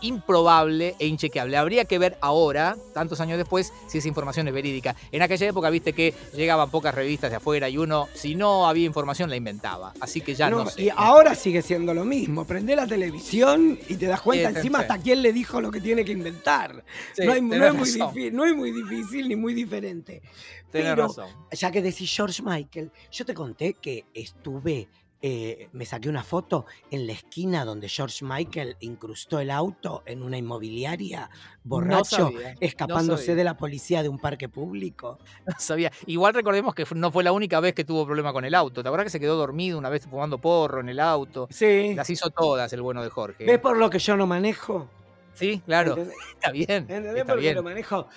[0.01, 1.57] improbable e inchequeable.
[1.57, 4.95] Habría que ver ahora, tantos años después, si esa información es verídica.
[5.11, 8.85] En aquella época, viste que llegaban pocas revistas de afuera y uno, si no había
[8.85, 9.93] información, la inventaba.
[9.99, 10.83] Así que ya no, No, sé.
[10.83, 12.45] y ahora sigue siendo lo mismo.
[12.45, 14.81] Prende la televisión y te das cuenta Sí, encima sí.
[14.83, 16.83] hasta quién le dijo lo que tiene que inventar.
[17.13, 19.53] Sí, no, hay- no tenés es muy razón, difí- no es muy difícil ni muy
[19.53, 20.21] diferente.
[20.71, 21.27] tenés pero- razón.
[21.51, 24.87] Ya que decís George Michael, yo te conté que estuve,
[25.21, 30.23] eh, me saqué una foto en la esquina donde George Michael incrustó el auto en
[30.23, 31.29] una inmobiliaria,
[31.63, 35.19] borracho, sabía, escapándose de la policía de un parque público.
[35.45, 35.91] No sabía.
[36.07, 38.81] Igual recordemos que no fue la única vez que tuvo problema con el auto.
[38.81, 41.47] ¿Te acuerdas que se quedó dormido una vez fumando porro en el auto?
[41.51, 41.93] Sí.
[41.93, 43.45] Las hizo todas el bueno de Jorge.
[43.45, 44.89] ¿Ves por lo que yo no manejo?
[45.33, 45.91] Sí, claro.
[45.91, 46.17] ¿Entendés?
[46.33, 46.67] Está bien.
[46.69, 47.55] ¿Entendés Está por bien.
[47.55, 48.07] lo manejo?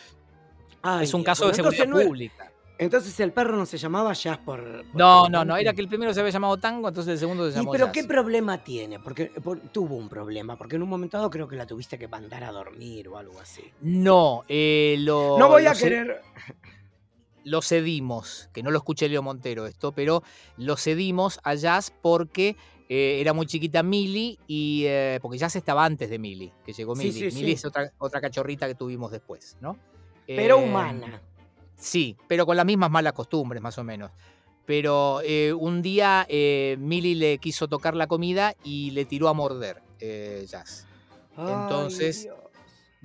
[0.82, 2.50] Ay, Es un caso de seguridad entonces pública.
[2.76, 4.60] Entonces el perro no se llamaba Jazz por...
[4.62, 5.56] por- No, no, no.
[5.56, 7.86] Era que el primero se había llamado Tango, entonces el segundo se ¿Y llamó pero
[7.86, 7.92] Jazz.
[7.94, 8.98] qué problema tiene?
[8.98, 12.08] Porque por- tuvo un problema, porque en un momento dado creo que la tuviste que
[12.08, 13.62] mandar a dormir o algo así.
[13.80, 15.38] No, eh, lo.
[15.38, 16.20] no voy a querer...
[17.46, 20.22] Lo cedimos, que no lo escuché Leo Montero esto, pero
[20.56, 22.56] lo cedimos a Jazz porque
[22.88, 24.84] eh, era muy chiquita Mili y.
[24.86, 27.12] eh, porque Jazz estaba antes de Mili, que llegó Mili.
[27.12, 27.52] sí, Mili sí.
[27.52, 29.76] es otra, otra cachorrita que tuvimos después, ¿no?
[30.26, 31.20] Pero humana.
[31.76, 34.10] Sí, pero con las mismas malas costumbres, más o menos.
[34.66, 39.34] Pero eh, un día eh, Mili le quiso tocar la comida y le tiró a
[39.34, 40.86] morder eh, Jazz.
[41.36, 42.28] Entonces.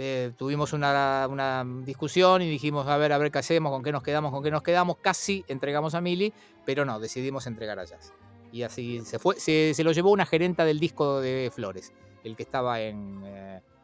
[0.02, 3.92] Eh, tuvimos una, una discusión y dijimos, a ver, a ver qué hacemos, con qué
[3.92, 4.96] nos quedamos, con qué nos quedamos.
[5.02, 6.32] Casi entregamos a Mili,
[6.66, 8.14] pero no, decidimos entregar a Jazz.
[8.54, 9.38] Y así se fue.
[9.42, 11.92] Se, se lo llevó una gerenta del disco de Flores,
[12.24, 13.26] el que estaba en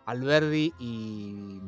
[0.05, 1.59] Alberdi y.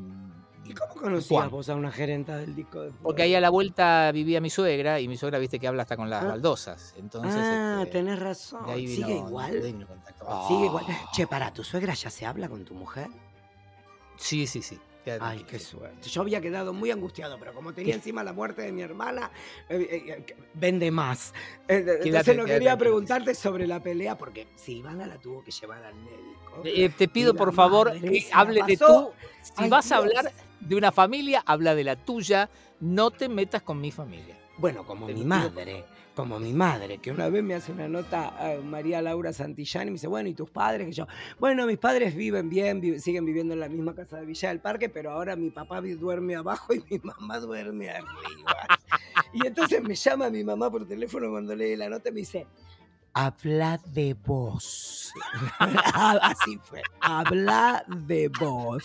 [0.67, 1.49] ¿Y cómo conocías Juan.
[1.51, 4.99] vos a una gerenta del disco de Porque ahí a la vuelta vivía mi suegra
[4.99, 6.27] y mi suegra, viste que habla hasta con las Ah.
[6.27, 6.93] baldosas.
[6.97, 8.65] Entonces, Ah, este, tenés razón.
[8.65, 9.51] de ahí vino- ¿Sigue de igual?
[9.51, 10.47] ahí vino el contacto.
[10.47, 10.85] Sigue igual.
[11.13, 13.07] Che, para, ¿tu suegra ya se habla con tu mujer?
[14.17, 14.79] Sí, sí, sí.
[15.21, 16.09] Ay, qué suerte.
[16.09, 19.31] Yo había quedado muy angustiado, pero como tenía encima la muerte de mi hermana,
[19.69, 21.33] eh, eh, eh, vende más.
[21.67, 25.95] Entonces Quédate- no quería preguntarte sobre la pelea, porque Silvana la tuvo que llevar al
[25.95, 26.61] médico.
[26.63, 29.11] Eh, te pido por favor que hable de tú.
[29.41, 32.49] Si Ay, vas a hablar de una familia, habla de la tuya.
[32.79, 34.36] No te metas con mi familia.
[34.57, 38.59] Bueno, como mi madre, como mi madre, que una vez me hace una nota a
[38.59, 40.87] María Laura Santillán y me dice, bueno, ¿y tus padres?
[40.87, 41.05] Que yo,
[41.39, 44.59] bueno, mis padres viven bien, vi- siguen viviendo en la misma casa de Villa del
[44.59, 48.07] Parque, pero ahora mi papá duerme abajo y mi mamá duerme arriba.
[49.33, 52.47] y entonces me llama mi mamá por teléfono cuando lee la nota y me dice,
[53.17, 55.11] habla de vos.
[56.21, 58.83] Así fue, habla de vos.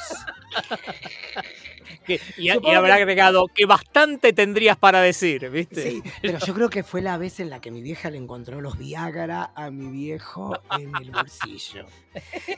[2.06, 5.82] Que- y, habrá agregado que bastante tendrías para decir, ¿viste?
[5.82, 8.62] Sí, pero yo creo que fue la vez en la que mi vieja le encontró
[8.62, 11.86] los Viagra a mi viejo en el bolsillo.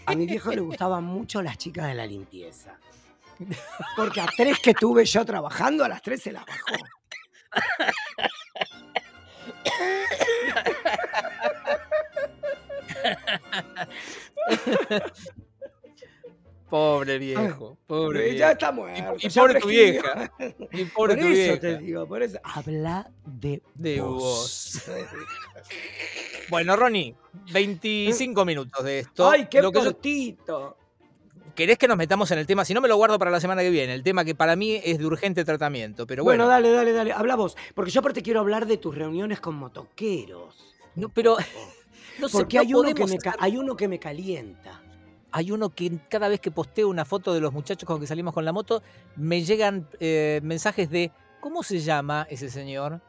[0.06, 2.78] A mi viejo le gustaban mucho las chicas de la limpieza.
[3.96, 6.76] Porque a tres que tuve yo trabajando, a las tres se las bajó.
[16.70, 18.50] Pobre viejo, pobre ya viejo.
[18.52, 19.14] está muerto.
[19.20, 20.32] y ya pobre tu vieja.
[20.72, 21.60] Y Por pobre tu eso vieja.
[21.60, 22.38] te digo, por eso.
[22.42, 24.82] Habla de, De vos.
[26.50, 27.14] Bueno, Ronnie,
[27.52, 29.30] 25 minutos de esto.
[29.30, 30.76] Ay, qué Lo cortito.
[31.54, 32.64] ¿Querés que nos metamos en el tema?
[32.64, 33.94] Si no, me lo guardo para la semana que viene.
[33.94, 36.06] El tema que para mí es de urgente tratamiento.
[36.06, 37.12] Pero bueno, Bueno, dale, dale, dale.
[37.12, 37.56] Habla vos.
[37.74, 40.74] Porque yo aparte quiero hablar de tus reuniones con motoqueros.
[40.96, 41.36] No, pero
[42.18, 44.82] no sé, Porque no hay, uno que me ca- hacer- hay uno que me calienta.
[45.30, 48.34] hay uno que cada vez que posteo una foto de los muchachos con que salimos
[48.34, 48.82] con la moto,
[49.16, 53.00] me llegan eh, mensajes de ¿cómo se llama ese señor?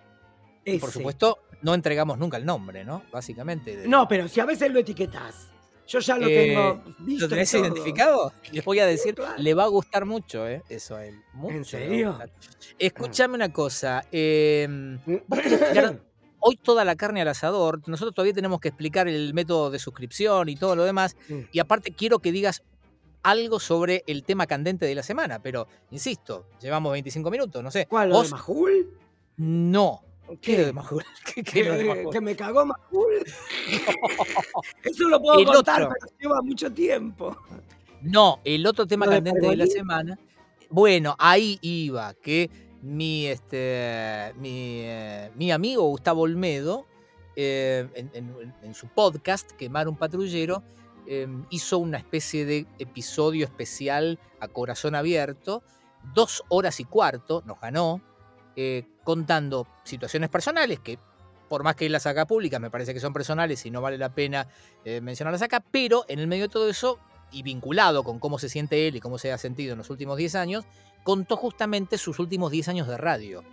[0.63, 3.03] Y por supuesto, no entregamos nunca el nombre, ¿no?
[3.11, 3.75] Básicamente.
[3.75, 5.49] de- No, pero si a veces lo etiquetás.
[5.87, 7.25] Yo ya lo Eh, tengo visto.
[7.25, 7.61] ¿Lo tenés todo.
[7.61, 8.33] identificado?
[8.51, 9.35] Les voy a decir, claro.
[9.37, 11.15] le va a gustar mucho eh, eso a él.
[11.33, 12.09] mucho a serio?
[12.09, 12.31] gustar.
[12.79, 14.03] Escuchame una cosa.
[14.11, 15.15] eh, Mm.
[15.27, 15.39] vos
[16.39, 17.81] hoy toda la carne al asador.
[17.87, 21.15] Nosotros todavía tenemos que explicar el método de suscripción y todo lo demás.
[21.27, 21.47] Sí.
[21.51, 22.61] Y aparte quiero que digas
[23.23, 25.39] algo sobre el tema candente de la semana.
[25.41, 27.87] Pero, insisto, llevamos 25 minutos, no sé.
[27.87, 28.09] ¿Cuál?
[28.09, 28.31] ¿Lo de ¿Vos?
[28.31, 28.91] Majul?
[29.37, 30.01] No.
[30.27, 30.65] ¿Qué ¿Qué?
[30.65, 31.03] de Majul?
[31.35, 32.13] ¿Qué, qué lo de ¿Que, Majul?
[32.13, 33.25] que me cagó Majul?
[34.83, 35.95] Eso lo puedo El contar, otro.
[35.99, 37.37] pero lleva mucho tiempo.
[38.01, 40.19] No, el otro tema ¿Lo de candente de la semana.
[40.69, 42.49] Bueno, ahí iba, que
[42.81, 46.85] mi, este, mi, eh, mi amigo Gustavo Olmedo,
[47.35, 50.63] eh, en, en- en su podcast, Quemar un patrullero,
[51.07, 55.63] eh, hizo una especie de episodio especial a corazón abierto,
[56.13, 58.01] dos horas y cuarto, nos ganó,
[58.55, 60.99] eh, contando situaciones personales que,
[61.47, 64.13] por más que las haga públicas, me parece que son personales y no vale la
[64.13, 64.47] pena
[64.83, 66.99] eh, mencionarlas acá, pero en el medio de todo eso,
[67.31, 70.17] y vinculado con cómo se siente él y cómo se ha sentido en los últimos
[70.17, 70.65] 10 años,
[71.03, 73.43] contó justamente sus últimos 10 años de radio.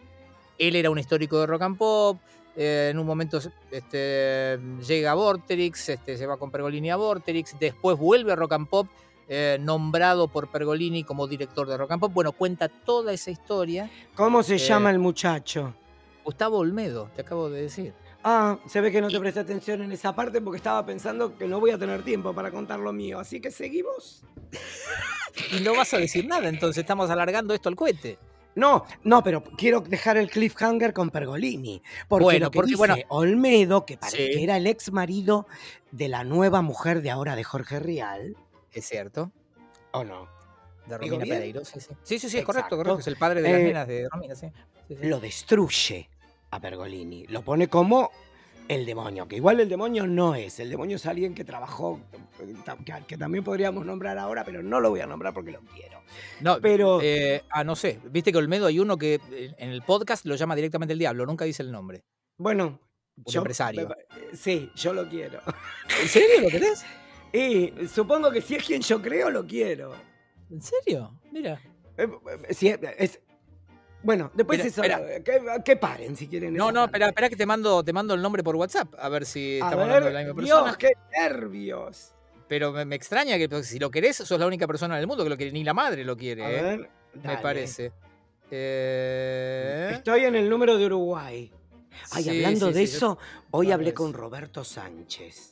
[0.58, 2.18] Él era un histórico de rock and pop,
[2.54, 7.56] eh, en un momento este, llega a Vorterix, este, se va con Pergolini a Vorterix,
[7.58, 8.86] después vuelve a rock and pop,
[9.28, 12.12] eh, nombrado por Pergolini como director de rock and pop.
[12.12, 13.90] Bueno, cuenta toda esa historia.
[14.14, 14.58] ¿Cómo se Eh.
[14.58, 15.74] llama el muchacho?
[16.24, 17.92] Gustavo Olmedo, te acabo de decir.
[18.24, 21.48] Ah, se ve que no te presté atención en esa parte porque estaba pensando que
[21.48, 23.18] no voy a tener tiempo para contar lo mío.
[23.18, 24.24] Así que seguimos.
[25.50, 28.18] Y no vas a decir nada, entonces estamos alargando esto al cohete.
[28.54, 31.82] No, no, pero quiero dejar el cliffhanger con Pergolini.
[32.06, 34.32] Porque Bueno, lo que porque, dice bueno, Olmedo, que parece sí.
[34.34, 35.46] que era el ex marido
[35.90, 38.36] de la nueva mujer de ahora de Jorge Rial,
[38.72, 39.30] Es cierto.
[39.92, 40.28] ¿o no?
[40.86, 41.34] De ¿Digo Romina?
[41.36, 41.90] Pereiro, sí, sí.
[42.02, 42.98] Sí, sí, sí, es correcto, correcto.
[42.98, 44.48] Es el padre de las Eh, nenas de Romina, sí.
[44.88, 45.06] Sí, sí.
[45.06, 46.08] Lo destruye
[46.50, 47.26] a Pergolini.
[47.28, 48.10] Lo pone como
[48.68, 50.58] el demonio, que igual el demonio no es.
[50.60, 52.00] El demonio es alguien que trabajó,
[52.38, 56.00] que, que también podríamos nombrar ahora, pero no lo voy a nombrar porque lo quiero.
[56.40, 58.00] No, pero- eh, ah, no sé.
[58.04, 61.26] Viste que Olmedo hay uno que eh, en el podcast lo llama directamente el diablo,
[61.26, 62.02] nunca dice el nombre.
[62.38, 62.80] Bueno,
[63.24, 63.88] Un empresario.
[63.88, 65.40] me- sí, yo lo quiero.
[66.00, 66.84] ¿En serio lo querés?
[67.32, 69.92] Y supongo que si es quien yo creo, lo quiero.
[70.50, 71.18] ¿En serio?
[71.30, 71.60] Mira.
[71.96, 72.08] Eh,
[72.48, 73.20] eh, si es, es-
[74.02, 76.54] bueno, después Espera, eso, que, que paren si quieren.
[76.54, 79.24] No, no, espera, espera que te mando, te mando el nombre por WhatsApp, a ver
[79.24, 80.62] si A estamos ver, hablando de la misma persona.
[80.64, 82.12] Dios, qué nervios.
[82.48, 85.06] Pero me, me extraña que pues, si lo querés, sos la única persona en el
[85.06, 86.62] mundo que lo quiere, ni la madre lo quiere, A ¿eh?
[86.62, 86.90] ver,
[87.22, 87.92] me parece.
[88.50, 91.50] Eh, Estoy en el número de Uruguay.
[92.10, 93.18] Ay, sí, hablando sí, de sí, yo- eso,
[93.52, 95.51] hoy hablé con Roberto Sánchez.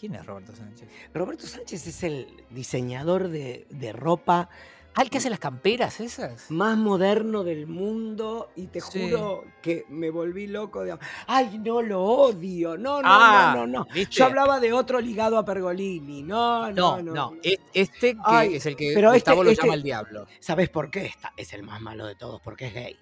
[0.00, 0.88] ¿Quién es Roberto Sánchez?
[1.12, 4.48] Roberto Sánchez es el diseñador de, de ropa
[4.92, 6.50] Ah, el que hace las camperas esas.
[6.50, 9.08] más moderno del mundo y te Sí.
[9.08, 10.98] juro que me volví loco de...
[11.28, 12.76] Ay, no, lo odio.
[12.76, 13.94] No, no, Ah, no, no, no.
[13.94, 14.16] ¿viste?
[14.16, 16.24] Yo hablaba de otro ligado a Pergolini.
[16.24, 17.14] No, no, No, no.
[17.14, 17.36] no,
[17.72, 20.26] este que Ay, es el que pero este- Gustavo lo este- llama el diablo.
[20.40, 21.06] ¿Sabes por qué?
[21.06, 22.98] Esta es el más malo de todos, porque es gay.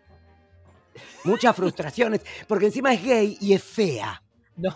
[1.25, 4.23] Muchas frustraciones, porque encima es gay y es fea.
[4.57, 4.75] No.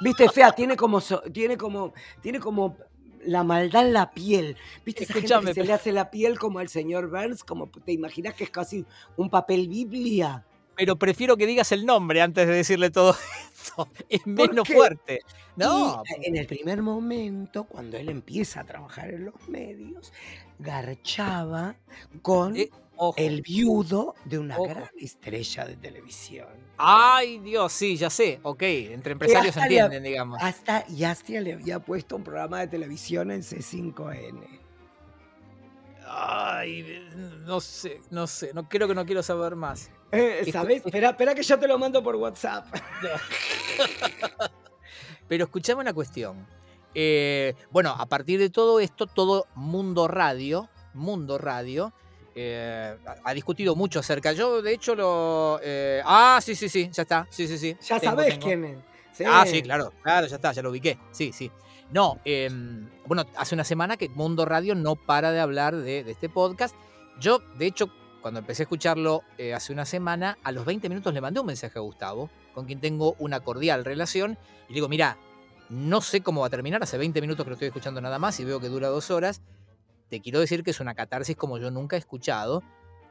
[0.00, 0.28] ¿Viste?
[0.28, 1.00] Fea, tiene como,
[1.32, 2.76] tiene como, tiene como
[3.24, 4.56] la maldad en la piel.
[4.84, 5.04] ¿Viste?
[5.04, 8.34] Esa gente que se le hace la piel como al señor Burns, como te imaginas
[8.34, 8.84] que es casi
[9.16, 10.44] un papel biblia.
[10.76, 13.14] Pero prefiero que digas el nombre antes de decirle todo
[13.52, 13.88] esto.
[14.08, 15.20] Es menos fuerte.
[15.56, 20.12] No, Y en el primer momento, cuando él empieza a trabajar en los medios,
[20.58, 21.76] garchaba
[22.22, 23.14] con eh, ojo.
[23.16, 24.68] el viudo de una Ojo.
[24.68, 26.48] gran estrella de televisión.
[26.76, 28.40] Ay, Dios, sí, ya sé.
[28.42, 30.38] Ok, entre empresarios se le- entienden, digamos.
[30.42, 34.60] Hasta Yastia le había puesto un programa de televisión en C5N.
[36.12, 37.06] Ay,
[37.44, 38.52] no sé, no sé.
[38.54, 39.90] No creo que no quiero saber más.
[40.12, 40.84] Eh, ¿Sabes?
[40.84, 42.66] Espera, espera que yo te lo mando por WhatsApp.
[45.28, 46.46] Pero escuchame una cuestión.
[46.94, 51.92] Eh, bueno, a partir de todo esto, todo Mundo Radio, Mundo Radio,
[52.34, 54.32] eh, ha discutido mucho acerca.
[54.32, 55.60] Yo, de hecho, lo.
[55.62, 57.26] eh, ah, sí, sí, sí, ya está.
[57.30, 57.76] Sí, sí, sí.
[57.86, 58.46] Ya Tengo, sabés tengo.
[58.46, 58.78] quién es.
[59.26, 60.98] Ah, sí, claro, claro, ya está, ya lo ubiqué.
[61.10, 61.50] Sí, sí.
[61.90, 66.10] No, em, bueno, hace una semana que Mundo Radio no para de hablar de, de
[66.12, 66.74] este podcast.
[67.18, 67.90] Yo, de hecho,
[68.22, 71.46] cuando empecé a escucharlo eh, hace una semana, a los 20 minutos le mandé un
[71.46, 74.38] mensaje a Gustavo, con quien tengo una cordial relación,
[74.68, 75.18] y le digo, mira,
[75.68, 78.40] No sé cómo va a terminar, hace 20 minutos que lo estoy escuchando nada más
[78.40, 79.40] y veo que dura dos horas.
[80.10, 82.64] Te quiero decir que es una catarsis como yo nunca he escuchado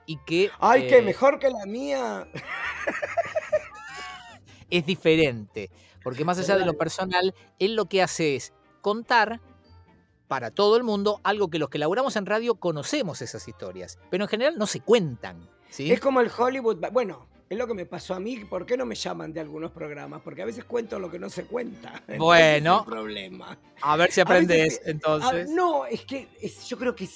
[0.05, 0.51] y que...
[0.59, 2.27] ¡Ay, qué mejor que la mía!
[4.69, 5.71] es diferente,
[6.03, 9.39] porque más allá de lo personal, él lo que hace es contar
[10.27, 14.25] para todo el mundo algo que los que laburamos en radio conocemos esas historias, pero
[14.25, 15.49] en general no se cuentan.
[15.69, 15.89] ¿sí?
[15.89, 16.85] Es como el Hollywood.
[16.91, 18.37] Bueno, es lo que me pasó a mí.
[18.45, 20.21] ¿Por qué no me llaman de algunos programas?
[20.21, 22.03] Porque a veces cuento lo que no se cuenta.
[22.17, 22.79] Bueno.
[22.79, 23.57] Es problema.
[23.81, 25.49] A ver si aprendes entonces.
[25.49, 26.27] no, es que
[26.67, 27.09] yo creo que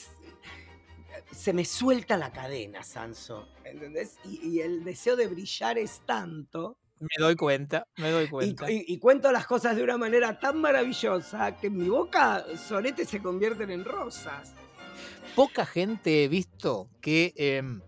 [1.31, 3.47] se me suelta la cadena, Sanso.
[3.63, 4.17] ¿Entendés?
[4.23, 8.65] y, el deseo de brillar es tanto me doy cuenta, me doy cuenta.
[8.69, 13.21] Y, cuento las cosas de una manera tan maravillosa que en mi boca sonetes se
[13.21, 14.53] convierten en rosas.
[15.35, 17.81] Poca gente he visto que, em,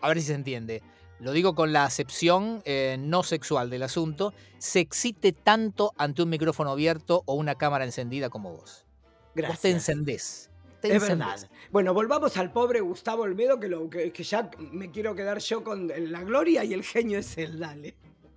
[0.00, 0.82] a ver si se entiende,
[1.20, 6.30] lo digo con la acepción eh, no sexual del asunto, se excite tanto ante un
[6.30, 8.86] micrófono abierto o una cámara encendida como vos.
[9.34, 9.56] Gracias.
[9.56, 10.50] Vos te encendés.
[10.82, 11.48] es verdad.
[11.70, 15.62] Bueno, volvamos al pobre Gustavo Olmedo, que, lo, que, que, ya me quiero quedar yo
[15.62, 17.94] con la gloria y el genio es el dale.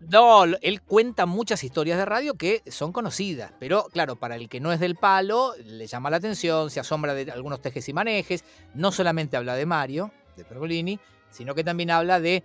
[0.10, 4.60] No, él cuenta muchas historias de radio que son conocidas, pero claro, para el que
[4.60, 8.44] no es del palo, le llama la atención, se asombra de algunos tejes y manejes.
[8.74, 11.00] No solamente habla de Mario, de Pergolini,
[11.32, 12.44] sino que también habla de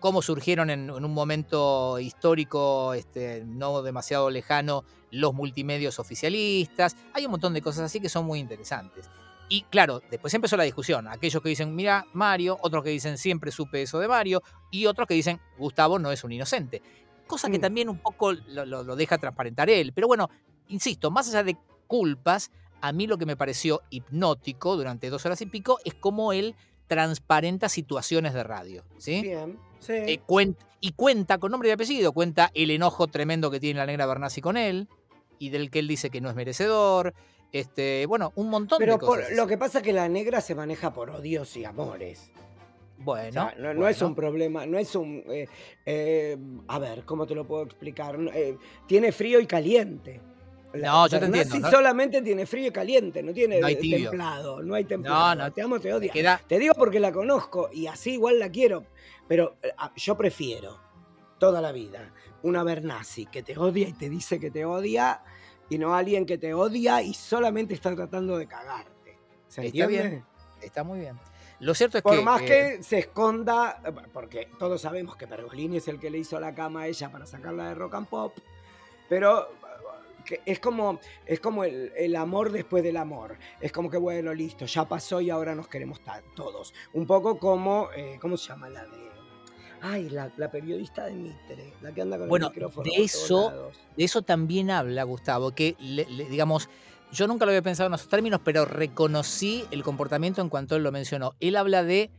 [0.00, 6.96] cómo surgieron en, un momento histórico este, no demasiado lejano los multimedios oficialistas.
[7.14, 9.08] Hay un montón de cosas así que son muy interesantes.
[9.48, 11.06] Y claro, después empezó la discusión.
[11.06, 15.06] Aquellos que dicen, mira, Mario, otros que dicen, siempre supe eso de Mario, y otros
[15.06, 16.82] que dicen, Gustavo no es un inocente.
[17.26, 17.62] Cosa que mm.
[17.62, 19.92] también un poco lo, deja transparentar él.
[19.94, 20.28] Pero bueno,
[20.68, 21.56] insisto, más allá de
[21.86, 26.32] culpas, a mí lo que me pareció hipnótico durante dos horas y pico es cómo
[26.32, 26.56] él
[26.86, 28.84] transparenta situaciones de radio.
[28.98, 29.22] ¿sí?
[29.22, 29.92] Bien, sí.
[29.92, 30.20] Eh,
[30.80, 34.40] y cuenta con nombre y apellido, cuenta el enojo tremendo que tiene la negra Bernasi
[34.40, 34.88] con él,
[35.38, 37.14] y del que él dice que no es merecedor.
[37.52, 39.26] Este, bueno, un montón de cosas.
[39.28, 42.30] Pero lo que pasa es que la negra se maneja por odios y amores.
[42.98, 45.22] Bueno, no, es un problema, no es un...
[45.28, 45.46] Eh,
[45.84, 48.18] eh, a ver, ¿cómo te lo puedo explicar?
[48.34, 50.20] Eh, tiene frío y caliente.
[50.82, 51.70] No, yo te entiendo.
[51.70, 55.34] solamente tiene frío y caliente, no tiene templado, no hay templado.
[55.34, 55.52] No, no.
[55.52, 56.12] Te amo, te odio.
[56.46, 58.84] Te digo porque la conozco y así igual la quiero,
[59.28, 59.56] pero
[59.96, 60.80] yo prefiero
[61.38, 62.12] toda la vida
[62.42, 65.22] una Bernasi que te odia y te dice que te odia
[65.68, 69.18] y no alguien que te odia y solamente está tratando de cagarte.
[69.48, 70.24] ¿Se está bien,
[70.62, 71.18] está muy bien.
[71.58, 72.22] Lo cierto es Por que.
[72.22, 73.80] más que eh, se esconda,
[74.12, 77.26] porque todos sabemos que Pergolini es el que le hizo la cama a ella para
[77.26, 78.36] sacarla de rock and pop,
[79.08, 79.48] pero
[80.44, 83.36] es como, es como el, amor después del amor.
[83.60, 86.00] Es como que, bueno, listo, ya pasó y ahora nos queremos
[86.34, 86.74] todos.
[86.92, 89.06] Un poco como, eh, ¿cómo se llama la de
[89.82, 92.90] Ay, la, periodista de Mitre, la que anda con el micrófono.
[92.90, 95.76] De eso, de eso también habla Gustavo, que
[96.30, 96.68] digamos,
[97.12, 100.82] yo nunca lo había pensado en esos términos, pero reconocí el comportamiento en cuanto él
[100.82, 101.34] lo mencionó.
[101.40, 102.10] Él habla de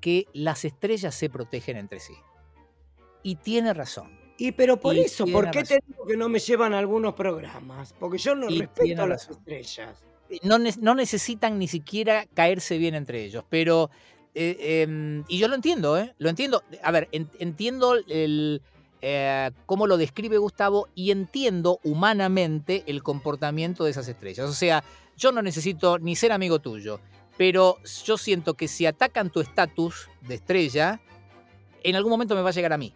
[0.00, 2.14] que las estrellas se protegen entre sí.
[3.22, 4.25] Y tiene razón.
[4.38, 7.94] Y pero por eso, ¿por qué te digo que no me llevan a algunos programas?
[7.98, 10.04] Porque yo no respeto a las estrellas.
[10.42, 13.90] No, no, necesitan ni siquiera caerse bien entre ellos, pero
[14.34, 16.14] eh, em, y yo lo entiendo, ¿eh?
[16.18, 16.62] Lo entiendo.
[16.82, 18.60] A ver, entiendo el,
[19.00, 24.50] eh, cómo lo describe Gustavo y entiendo humanamente el comportamiento de esas estrellas.
[24.50, 24.82] O sea,
[25.16, 27.00] yo no necesito ni ser amigo tuyo,
[27.38, 31.00] pero yo siento que si atacan tu estatus de estrella,
[31.82, 32.92] en algún momento me va a llegar a mí.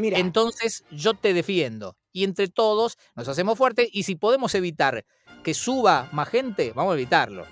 [0.00, 0.18] Mira.
[0.18, 1.96] Entonces yo te defiendo.
[2.12, 5.04] Y entre todos nos hacemos fuertes y si podemos evitar
[5.44, 7.46] que suba más gente, vamos a evitarlo.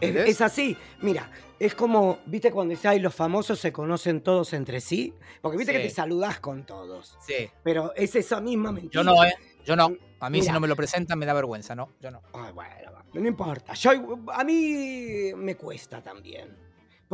[0.00, 0.76] es, así.
[1.00, 5.12] Mira, es como, viste, cuando dice, ay, los famosos se conocen todos entre sí.
[5.42, 7.16] Porque viste que te saludás con todos.
[7.26, 7.50] Sí.
[7.62, 8.92] Pero es esa misma mentira.
[8.92, 9.34] Yo no, ¿eh?
[9.64, 9.96] Yo no.
[10.20, 11.90] A mí, si no me lo presentan, me da vergüenza, ¿no?
[12.00, 12.22] Yo no.
[12.32, 13.74] Ay, bueno, no importa.
[13.74, 13.90] Yo,
[14.32, 16.63] a mí me cuesta también.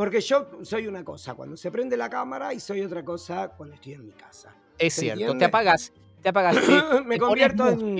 [0.01, 3.75] Porque yo soy una cosa cuando se prende la cámara y soy otra cosa cuando
[3.75, 4.51] estoy en mi casa.
[4.75, 5.37] Es cierto.
[5.37, 5.93] Te apagas.
[6.23, 6.57] Te apagas.
[7.05, 7.95] me convierto en.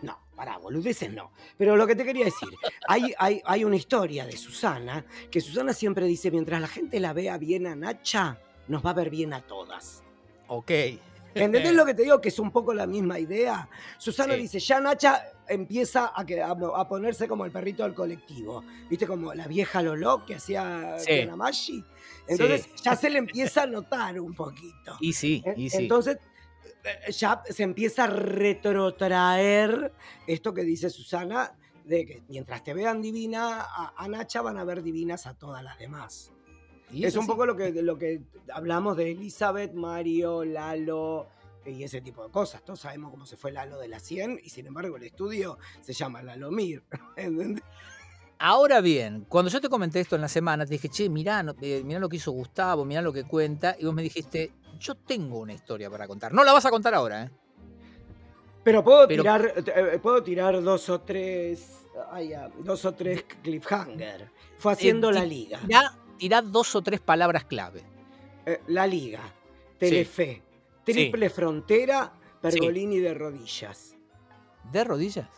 [0.00, 1.32] No, pará, boludeces no.
[1.58, 2.48] Pero lo que te quería decir,
[2.88, 7.12] hay, hay, hay una historia de Susana, que Susana siempre dice, mientras la gente la
[7.12, 10.02] vea bien a Nacha, nos va a ver bien a todas.
[10.48, 10.70] Ok.
[11.40, 12.20] ¿Entendés lo que te digo?
[12.20, 13.68] Que es un poco la misma idea.
[13.98, 18.64] Susana dice, ya Nacha empieza a, a, ponerse como el perrito del colectivo.
[18.88, 19.06] ¿Viste?
[19.06, 21.24] Como la vieja Lolo que hacía sí.
[21.26, 21.84] Namashi.
[22.26, 24.96] Entonces ya se le empieza a notar un poquito.
[25.00, 25.78] Y sí, y sí.
[25.78, 26.18] Entonces
[26.84, 29.92] eh, ya se empieza a retrotraer
[30.26, 31.52] esto que dice Susana,
[31.84, 33.66] de que mientras te vean divina
[33.96, 36.32] a, Nacha van a ver divinas a todas las demás.
[36.92, 38.22] Y es un poco lo que, lo que
[38.52, 41.26] hablamos de Elizabeth, Mario, Lalo,
[41.64, 42.64] y ese tipo de cosas.
[42.64, 45.92] Todos sabemos cómo se fue Lalo de la 100 y sin embargo el estudio se
[45.92, 46.84] llama Lalomir.
[47.16, 47.62] ¿entendés?
[48.38, 51.82] Ahora bien, cuando yo te comenté esto en la semana, te dije, che, mirá, eh,
[51.84, 55.38] mirá lo que hizo Gustavo, mirá lo que cuenta, y vos me dijiste, yo tengo
[55.38, 56.34] una historia para contar.
[56.34, 57.30] No la vas a contar ahora, ¿eh?
[58.62, 63.24] Pero puedo Pero- tirar, eh, puedo tirar dos o tres, ay, ya, dos o tres
[63.42, 64.30] cliffhanger.
[64.58, 65.60] Fue haciendo Eh, la liga.
[66.16, 67.82] Tirá dos o tres palabras clave.
[68.44, 69.20] Eh, la liga,
[69.78, 70.42] Telefe,
[70.84, 73.96] triple frontera, Pergolini de rodillas.
[74.70, 75.28] ¿De rodillas?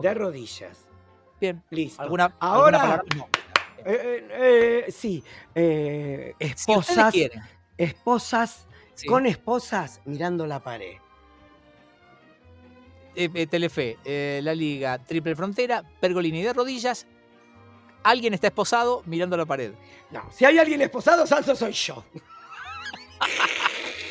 [0.00, 0.86] De rodillas.
[1.40, 1.62] Bien.
[1.70, 2.02] Listo.
[2.02, 3.16] ¿Alguna, Ahora, alguna?
[3.16, 3.28] No.
[3.84, 5.22] eh, eh, sí,
[5.54, 7.14] Si esposas,
[7.76, 8.66] esposas,
[9.06, 10.96] con esposas mirando la pared.
[13.48, 13.96] Telefe,
[14.42, 17.06] la Liga, Triple Frontera, Pergolini de rodillas.
[18.08, 19.72] Alguien está esposado mirando la pared.
[20.10, 22.04] No, si hay alguien esposado, Sanso soy yo.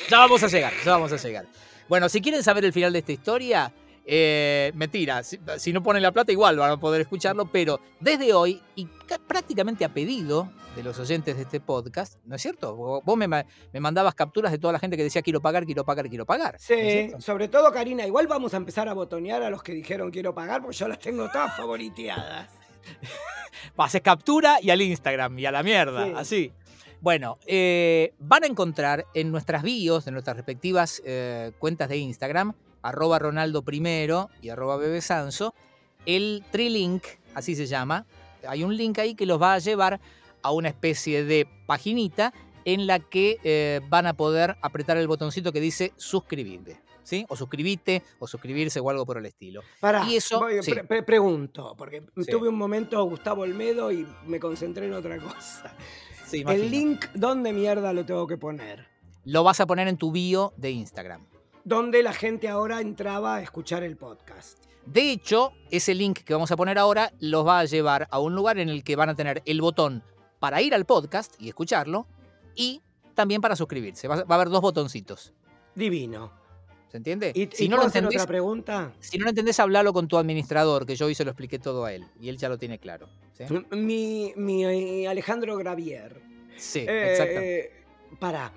[0.09, 1.45] Ya vamos a llegar, ya vamos a llegar.
[1.87, 3.73] Bueno, si quieren saber el final de esta historia,
[4.05, 8.33] eh, mentira, si, si no ponen la plata igual van a poder escucharlo, pero desde
[8.33, 12.75] hoy, y ca- prácticamente a pedido de los oyentes de este podcast, ¿no es cierto?
[12.75, 15.85] Vos me, ma- me mandabas capturas de toda la gente que decía quiero pagar, quiero
[15.85, 16.53] pagar, quiero pagar.
[16.53, 19.71] ¿no es Sí, sobre todo Karina, igual vamos a empezar a botonear a los que
[19.71, 22.49] dijeron quiero pagar, porque yo las tengo todas favoriteadas.
[23.77, 26.13] Haces captura y al Instagram y a la mierda, Sí.
[26.15, 26.51] así.
[27.01, 32.53] Bueno, eh, van a encontrar en nuestras bios, en nuestras respectivas eh, cuentas de Instagram,
[32.81, 35.53] arroba Ronaldo primero y arroba Bebesanso,
[36.05, 37.03] el Trilink,
[37.35, 38.05] así se llama.
[38.47, 39.99] Hay un link ahí que los va a llevar
[40.41, 42.33] a una especie de paginita
[42.63, 46.79] en la que eh, van a poder apretar el botoncito que dice suscribirte.
[47.05, 47.25] ¿Sí?
[47.29, 49.61] O suscribite, o suscribirse, o algo por el estilo.
[49.79, 50.71] Pará, Y eso, voy- sí.
[50.71, 52.25] pre- pre- pregunto, porque Sí.
[52.31, 55.73] tuve un momento Gustavo Olmedo y me concentré en otra cosa.
[56.25, 56.43] Sí.
[56.47, 58.87] El link, ¿dónde mierda lo tengo que poner?
[59.23, 61.27] Lo vas a poner en tu bio de Instagram.
[61.63, 64.63] Donde la gente ahora entraba a escuchar el podcast.
[64.87, 68.35] De hecho, ese link que vamos a poner ahora los va a llevar a un
[68.35, 70.03] lugar en el que van a tener el botón
[70.39, 72.07] para ir al podcast y escucharlo
[72.55, 72.81] y
[73.15, 74.07] también para suscribirse.
[74.07, 75.33] Va a haber dos botoncitos.
[75.73, 76.31] Divino.
[76.89, 77.31] ¿Se entiende?
[77.35, 78.93] ¿Y, si, y no lo entendés, otra pregunta?
[78.99, 81.85] si no lo entendés, hablalo con tu administrador, que yo hoy se lo expliqué todo
[81.85, 83.09] a él y él ya lo tiene claro.
[83.33, 86.21] Sí, Mi, mi Alejandro Gravier.
[86.57, 88.17] Sí, Eh, exacto.
[88.19, 88.53] Para.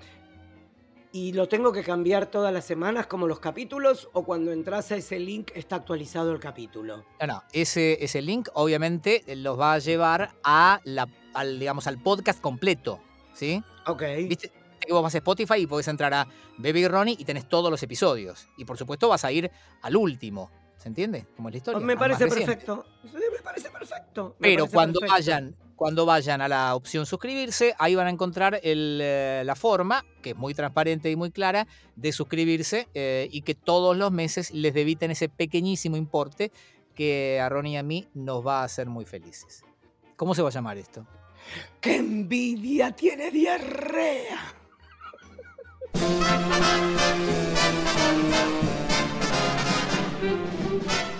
[1.11, 4.95] ¿Y lo tengo que cambiar todas las semanas como los capítulos o cuando entras a
[4.95, 7.03] ese link está actualizado el capítulo?
[7.19, 11.97] No, no, ese, ese link obviamente los va a llevar a la, al, digamos, al
[12.01, 12.99] podcast completo.
[13.33, 13.63] ¿Sí?
[13.87, 14.03] Ok.
[14.27, 14.51] ¿Viste?
[14.89, 16.27] Que vos vas a Spotify y podés entrar a
[16.57, 18.47] Baby Ronnie y tenés todos los episodios.
[18.57, 19.51] Y por supuesto vas a ir
[19.83, 20.49] al último.
[20.77, 21.27] ¿Se entiende?
[21.35, 21.79] Como es la historia.
[21.79, 22.87] Me parece perfecto.
[23.03, 24.35] Me parece perfecto.
[24.39, 25.13] me Pero parece cuando perfecto.
[25.13, 30.03] vayan, cuando vayan a la opción suscribirse, ahí van a encontrar el, eh, la forma,
[30.23, 34.49] que es muy transparente y muy clara, de suscribirse eh, y que todos los meses
[34.49, 36.51] les debiten ese pequeñísimo importe
[36.95, 39.63] que a Ronnie y a mí nos va a hacer muy felices.
[40.15, 41.05] ¿Cómo se va a llamar esto?
[41.79, 42.91] ¡Qué envidia!
[42.95, 44.55] ¡Tiene diarrea!
[45.93, 46.23] Thank
[50.83, 51.18] you.